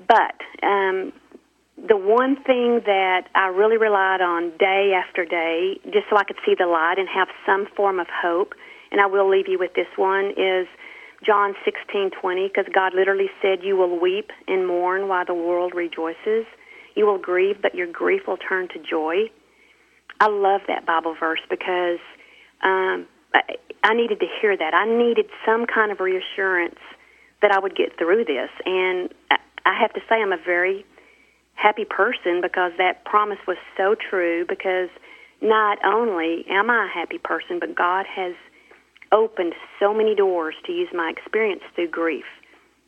But 0.07 0.37
um, 0.61 1.13
the 1.77 1.97
one 1.97 2.35
thing 2.43 2.81
that 2.85 3.29
I 3.33 3.47
really 3.47 3.77
relied 3.77 4.21
on 4.21 4.51
day 4.57 4.93
after 4.93 5.25
day, 5.25 5.79
just 5.85 6.05
so 6.09 6.17
I 6.17 6.23
could 6.23 6.37
see 6.45 6.55
the 6.57 6.67
light 6.67 6.95
and 6.97 7.07
have 7.09 7.29
some 7.45 7.67
form 7.75 7.99
of 7.99 8.07
hope, 8.09 8.53
and 8.91 9.01
I 9.01 9.07
will 9.07 9.29
leave 9.29 9.47
you 9.47 9.57
with 9.57 9.73
this 9.73 9.87
one, 9.95 10.33
is 10.37 10.67
John 11.25 11.53
sixteen 11.63 12.09
twenty, 12.19 12.47
because 12.47 12.65
God 12.73 12.93
literally 12.95 13.29
said, 13.41 13.63
"You 13.63 13.77
will 13.77 13.99
weep 13.99 14.31
and 14.47 14.67
mourn 14.67 15.07
while 15.07 15.25
the 15.25 15.35
world 15.35 15.73
rejoices. 15.75 16.45
You 16.95 17.05
will 17.05 17.17
grieve, 17.17 17.61
but 17.61 17.75
your 17.75 17.87
grief 17.87 18.21
will 18.27 18.37
turn 18.37 18.67
to 18.69 18.79
joy." 18.79 19.29
I 20.19 20.27
love 20.27 20.61
that 20.67 20.85
Bible 20.85 21.15
verse 21.19 21.39
because 21.49 21.99
um, 22.61 23.07
I, 23.33 23.41
I 23.83 23.93
needed 23.95 24.19
to 24.19 24.27
hear 24.39 24.55
that. 24.55 24.73
I 24.73 24.85
needed 24.85 25.25
some 25.43 25.65
kind 25.65 25.91
of 25.91 25.99
reassurance 25.99 26.79
that 27.41 27.51
I 27.51 27.59
would 27.59 27.75
get 27.75 27.97
through 27.97 28.25
this, 28.25 28.49
and 28.65 29.11
I, 29.31 29.37
I 29.65 29.79
have 29.79 29.93
to 29.93 29.99
say, 30.07 30.21
I'm 30.21 30.31
a 30.31 30.37
very 30.37 30.85
happy 31.55 31.85
person 31.85 32.41
because 32.41 32.71
that 32.77 33.05
promise 33.05 33.39
was 33.47 33.57
so 33.77 33.95
true 33.95 34.45
because 34.47 34.89
not 35.41 35.79
only 35.83 36.45
am 36.49 36.69
I 36.69 36.85
a 36.85 36.93
happy 36.93 37.17
person, 37.17 37.59
but 37.59 37.75
God 37.75 38.05
has 38.05 38.33
opened 39.11 39.53
so 39.79 39.93
many 39.93 40.15
doors 40.15 40.55
to 40.65 40.71
use 40.71 40.89
my 40.93 41.11
experience 41.15 41.61
through 41.75 41.89
grief. 41.89 42.25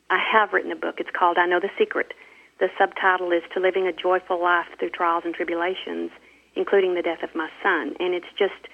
I 0.09 0.19
have 0.31 0.53
written 0.53 0.71
a 0.71 0.75
book. 0.75 0.95
It's 0.99 1.09
called 1.17 1.37
I 1.37 1.45
Know 1.47 1.59
the 1.59 1.69
Secret. 1.77 2.13
The 2.59 2.69
subtitle 2.77 3.31
is 3.31 3.41
To 3.53 3.59
Living 3.59 3.87
a 3.87 3.93
Joyful 3.93 4.41
Life 4.41 4.67
Through 4.79 4.91
Trials 4.91 5.23
and 5.25 5.33
Tribulations, 5.33 6.11
including 6.55 6.93
the 6.93 7.01
death 7.01 7.23
of 7.23 7.35
my 7.35 7.49
son. 7.61 7.95
And 7.99 8.13
it's 8.13 8.29
just, 8.37 8.69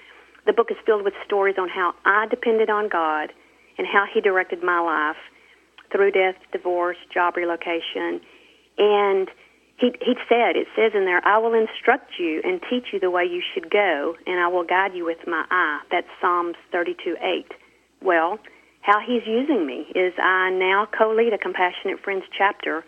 the 0.46 0.54
book 0.54 0.68
is 0.70 0.78
filled 0.86 1.04
with 1.04 1.14
stories 1.26 1.56
on 1.58 1.70
how 1.70 1.94
I 2.06 2.28
depended 2.30 2.70
on 2.70 2.90
God 2.90 3.32
and 3.78 3.88
how 3.88 4.06
He 4.12 4.22
directed 4.22 4.64
my 4.64 4.80
life 4.80 5.18
through 5.92 6.12
death, 6.12 6.36
divorce, 6.52 6.98
job 7.14 7.38
relocation. 7.38 8.22
And 8.78 9.30
he, 9.78 9.92
he 10.02 10.14
said, 10.28 10.56
it 10.56 10.68
says 10.76 10.92
in 10.94 11.06
there, 11.06 11.26
I 11.26 11.38
will 11.38 11.54
instruct 11.54 12.20
you 12.20 12.42
and 12.44 12.62
teach 12.70 12.92
you 12.92 13.00
the 13.00 13.10
way 13.10 13.24
you 13.24 13.42
should 13.54 13.72
go, 13.72 14.16
and 14.28 14.40
I 14.40 14.48
will 14.48 14.66
guide 14.66 14.94
you 14.94 15.06
with 15.06 15.20
my 15.26 15.46
eye. 15.50 15.80
That's 15.90 16.08
Psalms 16.22 16.56
32 16.72 17.16
8. 17.22 17.46
Well, 18.02 18.40
how 18.82 19.00
he's 19.00 19.24
using 19.26 19.66
me 19.66 19.88
is 19.96 20.14
I 20.22 20.50
now 20.52 20.88
co 20.98 21.14
lead 21.16 21.34
a 21.34 21.38
Compassionate 21.38 22.00
Friends 22.04 22.24
chapter, 22.38 22.84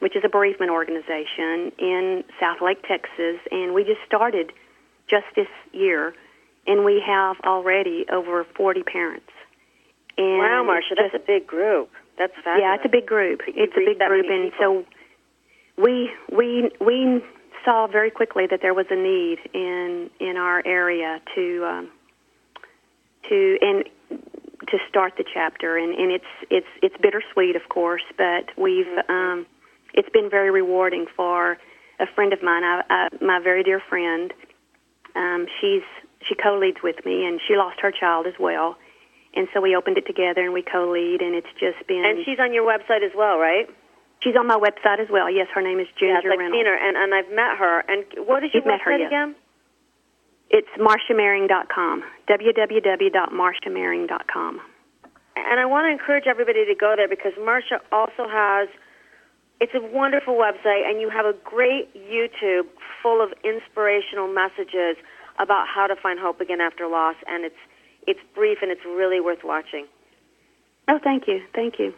which 0.00 0.16
is 0.16 0.22
a 0.24 0.28
bereavement 0.28 0.70
organization 0.70 1.72
in 1.78 2.24
Southlake, 2.40 2.82
Texas, 2.86 3.40
and 3.50 3.74
we 3.74 3.84
just 3.84 4.00
started 4.06 4.52
just 5.08 5.26
this 5.34 5.48
year, 5.72 6.14
and 6.66 6.84
we 6.84 7.02
have 7.04 7.36
already 7.44 8.04
over 8.12 8.44
40 8.56 8.82
parents. 8.82 9.30
And 10.18 10.38
wow, 10.38 10.66
Marsha, 10.68 10.96
that's 10.96 11.14
a 11.14 11.24
big 11.24 11.46
group. 11.46 11.90
That's 12.18 12.32
fabulous. 12.36 12.60
Yeah, 12.60 12.74
it's 12.76 12.84
a 12.84 12.88
big 12.88 13.06
group. 13.06 13.40
It's 13.46 13.72
a 13.76 13.84
big 13.84 13.98
group, 13.98 14.26
and 14.28 14.52
so 14.58 14.84
we 15.76 16.10
we 16.32 16.70
we 16.80 17.22
saw 17.64 17.86
very 17.86 18.10
quickly 18.10 18.46
that 18.50 18.60
there 18.62 18.72
was 18.72 18.86
a 18.90 18.96
need 18.96 19.38
in 19.52 20.10
in 20.20 20.36
our 20.36 20.62
area 20.66 21.20
to 21.34 21.64
um, 21.66 21.90
to 23.28 23.58
and 23.60 23.84
to 24.68 24.78
start 24.88 25.14
the 25.18 25.24
chapter 25.32 25.76
and, 25.76 25.94
and 25.94 26.10
it's 26.10 26.24
it's 26.50 26.66
it's 26.82 26.96
bittersweet 27.00 27.56
of 27.56 27.68
course 27.68 28.02
but 28.16 28.50
we've 28.56 28.86
mm-hmm. 28.86 29.12
um, 29.12 29.46
it's 29.96 30.08
been 30.10 30.30
very 30.30 30.50
rewarding 30.50 31.06
for 31.16 31.58
a 31.98 32.06
friend 32.14 32.32
of 32.32 32.42
mine 32.42 32.64
I, 32.64 32.82
I, 32.88 33.08
my 33.24 33.40
very 33.42 33.62
dear 33.62 33.80
friend 33.88 34.32
um, 35.14 35.46
she's 35.60 35.82
she 36.28 36.34
co-leads 36.34 36.78
with 36.82 37.04
me 37.04 37.26
and 37.26 37.40
she 37.46 37.56
lost 37.56 37.80
her 37.80 37.92
child 37.92 38.26
as 38.26 38.34
well 38.38 38.76
and 39.34 39.48
so 39.52 39.60
we 39.60 39.76
opened 39.76 39.98
it 39.98 40.06
together 40.06 40.42
and 40.42 40.52
we 40.52 40.62
co-lead 40.62 41.20
and 41.20 41.34
it's 41.34 41.52
just 41.58 41.86
been 41.86 42.04
and 42.04 42.24
she's 42.24 42.38
on 42.38 42.52
your 42.52 42.66
website 42.66 43.04
as 43.04 43.12
well 43.16 43.38
right 43.38 43.68
She's 44.22 44.34
on 44.36 44.46
my 44.46 44.56
website 44.56 44.98
as 44.98 45.08
well. 45.10 45.28
Yes, 45.30 45.46
her 45.54 45.60
name 45.60 45.78
is 45.78 45.86
Ginger 45.98 46.14
yes, 46.14 46.22
I've 46.24 46.38
Reynolds. 46.38 46.54
seen 46.56 46.64
her, 46.66 46.74
and, 46.74 46.96
and 46.96 47.14
I've 47.14 47.28
met 47.30 47.58
her. 47.58 47.80
And 47.86 48.02
what 48.26 48.42
is 48.44 48.54
your 48.54 48.62
You've 48.64 48.72
website 48.72 48.84
her, 48.84 48.96
yes. 48.98 49.08
again? 49.08 49.34
It's 50.48 50.68
marshamaring.com, 50.78 52.02
www.marshamaring.com. 52.28 54.60
And 55.36 55.60
I 55.60 55.66
want 55.66 55.84
to 55.84 55.90
encourage 55.90 56.26
everybody 56.26 56.64
to 56.64 56.74
go 56.74 56.94
there 56.96 57.08
because 57.08 57.32
Marsha 57.38 57.80
also 57.92 58.26
has, 58.28 58.68
it's 59.60 59.72
a 59.74 59.80
wonderful 59.80 60.34
website, 60.34 60.88
and 60.88 61.00
you 61.00 61.10
have 61.10 61.26
a 61.26 61.34
great 61.44 61.94
YouTube 61.94 62.66
full 63.02 63.22
of 63.22 63.32
inspirational 63.44 64.32
messages 64.32 64.96
about 65.38 65.66
how 65.72 65.86
to 65.86 65.96
find 65.96 66.18
hope 66.18 66.40
again 66.40 66.60
after 66.60 66.86
loss, 66.86 67.16
and 67.26 67.44
it's 67.44 67.56
it's 68.06 68.20
brief 68.34 68.58
and 68.62 68.70
it's 68.70 68.84
really 68.84 69.20
worth 69.20 69.40
watching. 69.42 69.86
Oh, 70.88 70.98
thank 71.02 71.26
you, 71.26 71.40
thank 71.54 71.78
you. 71.78 71.92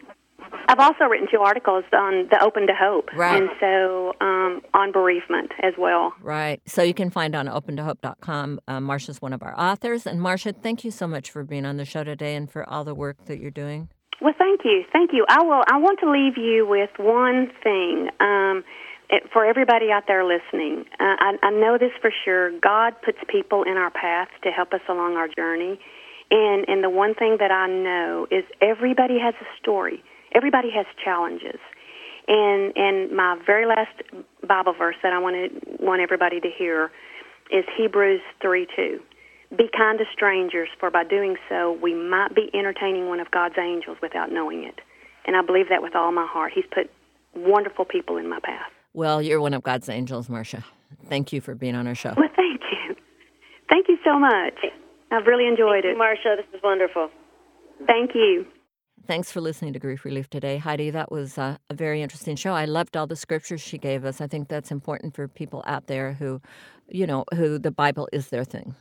I've 0.67 0.79
also 0.79 1.03
written 1.05 1.27
two 1.29 1.41
articles 1.41 1.83
on 1.93 2.27
the 2.31 2.41
Open 2.41 2.65
to 2.67 2.73
Hope, 2.73 3.09
right. 3.13 3.41
and 3.41 3.49
so 3.59 4.13
um, 4.21 4.61
on 4.73 4.91
bereavement 4.91 5.51
as 5.61 5.73
well. 5.77 6.13
Right. 6.21 6.61
So 6.65 6.81
you 6.81 6.93
can 6.93 7.09
find 7.09 7.35
on 7.35 7.47
opentohope.com. 7.47 8.59
Uh, 8.67 8.79
Marsha's 8.79 9.21
one 9.21 9.33
of 9.33 9.43
our 9.43 9.59
authors, 9.59 10.07
and 10.07 10.21
Marsha, 10.21 10.55
thank 10.55 10.83
you 10.83 10.91
so 10.91 11.07
much 11.07 11.29
for 11.29 11.43
being 11.43 11.65
on 11.65 11.77
the 11.77 11.85
show 11.85 12.03
today 12.03 12.35
and 12.35 12.49
for 12.49 12.67
all 12.69 12.83
the 12.83 12.95
work 12.95 13.25
that 13.25 13.39
you're 13.39 13.51
doing. 13.51 13.89
Well, 14.21 14.33
thank 14.37 14.61
you, 14.65 14.83
thank 14.91 15.11
you. 15.13 15.25
I 15.29 15.43
will. 15.43 15.63
I 15.67 15.77
want 15.79 15.99
to 16.01 16.11
leave 16.11 16.37
you 16.37 16.65
with 16.67 16.91
one 16.97 17.51
thing. 17.63 18.09
Um, 18.19 18.63
it, 19.09 19.23
for 19.33 19.45
everybody 19.45 19.91
out 19.91 20.03
there 20.07 20.23
listening, 20.23 20.85
uh, 20.99 21.15
I, 21.19 21.37
I 21.41 21.51
know 21.51 21.77
this 21.79 21.91
for 22.01 22.11
sure. 22.25 22.51
God 22.59 22.93
puts 23.03 23.17
people 23.27 23.63
in 23.63 23.77
our 23.77 23.89
path 23.91 24.29
to 24.43 24.49
help 24.51 24.73
us 24.73 24.81
along 24.89 25.15
our 25.15 25.27
journey, 25.27 25.79
and 26.31 26.67
and 26.67 26.83
the 26.83 26.89
one 26.89 27.15
thing 27.15 27.37
that 27.39 27.51
I 27.51 27.67
know 27.67 28.27
is 28.29 28.43
everybody 28.61 29.19
has 29.19 29.33
a 29.41 29.47
story 29.61 30.03
everybody 30.33 30.69
has 30.71 30.85
challenges. 31.03 31.59
And 32.27 32.73
and 32.75 33.11
my 33.11 33.37
very 33.45 33.65
last 33.65 33.95
Bible 34.47 34.73
verse 34.77 34.95
that 35.01 35.13
I 35.13 35.19
want 35.19 35.35
to 35.35 35.83
want 35.83 36.01
everybody 36.01 36.39
to 36.39 36.49
hear 36.55 36.91
is 37.51 37.65
Hebrews 37.77 38.21
three 38.41 38.67
two. 38.75 38.99
Be 39.57 39.67
kind 39.75 39.97
to 39.97 40.05
strangers, 40.13 40.69
for 40.79 40.91
by 40.91 41.03
doing 41.03 41.35
so 41.49 41.77
we 41.81 41.93
might 41.93 42.35
be 42.35 42.49
entertaining 42.53 43.07
one 43.07 43.19
of 43.19 43.31
God's 43.31 43.55
angels 43.57 43.97
without 44.01 44.31
knowing 44.31 44.63
it. 44.63 44.79
And 45.25 45.35
I 45.35 45.41
believe 45.41 45.69
that 45.69 45.81
with 45.81 45.95
all 45.95 46.11
my 46.11 46.27
heart. 46.27 46.51
He's 46.53 46.65
put 46.71 46.89
wonderful 47.35 47.85
people 47.85 48.17
in 48.17 48.29
my 48.29 48.39
path. 48.39 48.71
Well, 48.93 49.21
you're 49.21 49.41
one 49.41 49.53
of 49.53 49.63
God's 49.63 49.89
angels, 49.89 50.27
Marsha. 50.27 50.63
Thank 51.07 51.33
you 51.33 51.41
for 51.41 51.55
being 51.55 51.75
on 51.75 51.87
our 51.87 51.95
show. 51.95 52.13
Well, 52.15 52.29
thank 52.35 52.61
you. 52.71 52.95
Thank 53.69 53.87
you 53.87 53.97
so 54.03 54.19
much. 54.19 54.55
I've 55.11 55.25
really 55.25 55.47
enjoyed 55.47 55.83
thank 55.83 55.97
it. 55.97 55.97
Marsha, 55.97 56.37
this 56.37 56.45
is 56.53 56.61
wonderful. 56.63 57.09
Thank 57.87 58.11
you. 58.13 58.45
Thanks 59.07 59.31
for 59.31 59.41
listening 59.41 59.73
to 59.73 59.79
Grief 59.79 60.05
Relief 60.05 60.29
today, 60.29 60.57
Heidi. 60.57 60.91
That 60.91 61.11
was 61.11 61.37
uh, 61.37 61.57
a 61.69 61.73
very 61.73 62.01
interesting 62.01 62.35
show. 62.35 62.53
I 62.53 62.65
loved 62.65 62.95
all 62.95 63.07
the 63.07 63.15
scriptures 63.15 63.61
she 63.61 63.79
gave 63.79 64.05
us. 64.05 64.21
I 64.21 64.27
think 64.27 64.49
that's 64.49 64.69
important 64.69 65.15
for 65.15 65.27
people 65.27 65.63
out 65.65 65.87
there 65.87 66.13
who, 66.13 66.41
you 66.87 67.07
know, 67.07 67.25
who 67.33 67.57
the 67.57 67.71
Bible 67.71 68.07
is 68.13 68.27
their 68.27 68.43
thing. 68.43 68.75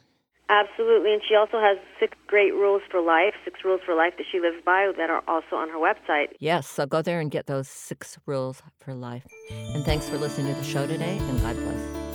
Absolutely, 0.50 1.12
and 1.12 1.22
she 1.28 1.34
also 1.34 1.61
has 1.61 1.76
six 2.00 2.16
great 2.26 2.54
rules 2.54 2.82
for 2.90 3.00
life, 3.00 3.34
six 3.44 3.61
rules 3.64 3.80
for 3.84 3.94
life 3.94 4.14
that 4.16 4.24
she 4.32 4.40
lives 4.40 4.56
by 4.64 4.90
that 4.96 5.11
are 5.11 5.22
also 5.28 5.56
on 5.56 5.68
her 5.68 5.76
website. 5.78 6.28
Yes, 6.40 6.66
so 6.66 6.87
go 6.87 7.02
there 7.02 7.20
and 7.20 7.30
get 7.30 7.46
those 7.46 7.68
six 7.68 8.18
rules 8.24 8.62
for 8.80 8.94
life. 8.94 9.26
And 9.50 9.84
thanks 9.84 10.08
for 10.08 10.16
listening 10.16 10.54
to 10.54 10.61
the 10.61 10.66
show 10.66 10.87
today, 10.87 11.18
and 11.18 11.40
God 11.42 11.56
bless. 11.56 12.08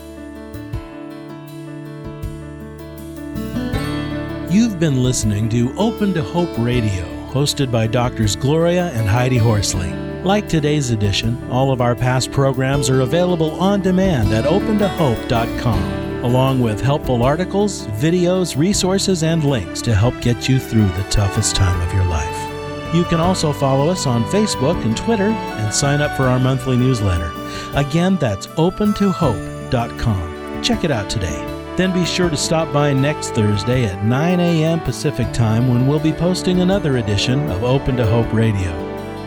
You've 4.52 4.80
been 4.80 5.04
listening 5.04 5.50
to 5.50 5.76
Open 5.78 6.14
to 6.14 6.22
Hope 6.22 6.56
Radio 6.58 7.24
hosted 7.34 7.72
by 7.72 7.88
Doctors 7.88 8.36
Gloria 8.36 8.92
and 8.94 9.10
Heidi 9.10 9.38
Horsley. 9.38 9.92
Like 10.22 10.48
today's 10.48 10.92
edition, 10.92 11.44
all 11.50 11.72
of 11.72 11.82
our 11.82 11.96
past 11.96 12.32
programs 12.32 12.92
are 12.92 13.02
available 13.02 13.60
on 13.60 13.82
demand 13.82 14.32
at 14.32 14.46
opentohope.com, 14.46 16.03
along 16.24 16.62
with 16.62 16.82
helpful 16.82 17.24
articles, 17.24 17.88
videos, 17.88 18.58
resources, 18.58 19.24
and 19.24 19.44
links 19.44 19.82
to 19.82 19.94
help 19.94 20.20
get 20.22 20.50
you 20.50 20.60
through 20.60 20.88
the 20.88 21.08
toughest 21.10 21.56
time 21.56 21.80
of 21.88 21.94
your 21.94 22.06
life. 22.06 22.96
You 22.96 23.04
can 23.06 23.20
also 23.20 23.52
follow 23.52 23.90
us 23.90 24.06
on 24.06 24.24
Facebook 24.26 24.84
and 24.86 24.96
Twitter 24.96 25.30
and 25.30 25.74
sign 25.74 26.02
up 26.02 26.16
for 26.16 26.24
our 26.24 26.40
monthly 26.40 26.78
newsletter. 26.78 27.32
Again, 27.76 28.18
that's 28.18 28.48
opentohope.com. 28.48 30.64
Check 30.64 30.84
it 30.84 30.92
out 30.92 31.10
today. 31.10 31.50
Then 31.76 31.92
be 31.92 32.06
sure 32.06 32.30
to 32.30 32.38
stop 32.38 32.72
by 32.72 32.94
next 32.94 33.32
Thursday 33.32 33.86
at 33.86 34.06
9 34.06 34.40
a.m. 34.40 34.80
Pacific 34.80 35.32
Time 35.34 35.68
when 35.68 35.88
we'll 35.88 36.00
be 36.00 36.14
posting 36.14 36.62
another 36.62 36.98
edition 36.98 37.50
of 37.50 37.64
Open 37.64 37.98
to 37.98 38.06
Hope 38.06 38.32
Radio. 38.32 38.72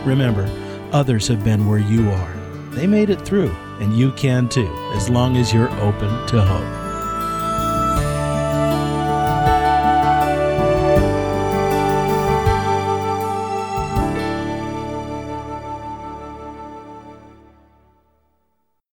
Remember, 0.05 0.49
others 0.93 1.27
have 1.27 1.43
been 1.43 1.67
where 1.67 1.79
you 1.79 2.09
are. 2.09 2.33
They 2.71 2.87
made 2.87 3.09
it 3.09 3.21
through, 3.21 3.51
and 3.81 3.97
you 3.97 4.13
can 4.13 4.47
too, 4.47 4.73
as 4.93 5.09
long 5.09 5.35
as 5.35 5.53
you're 5.53 5.71
open 5.81 6.25
to 6.27 6.41
hope. 6.41 6.76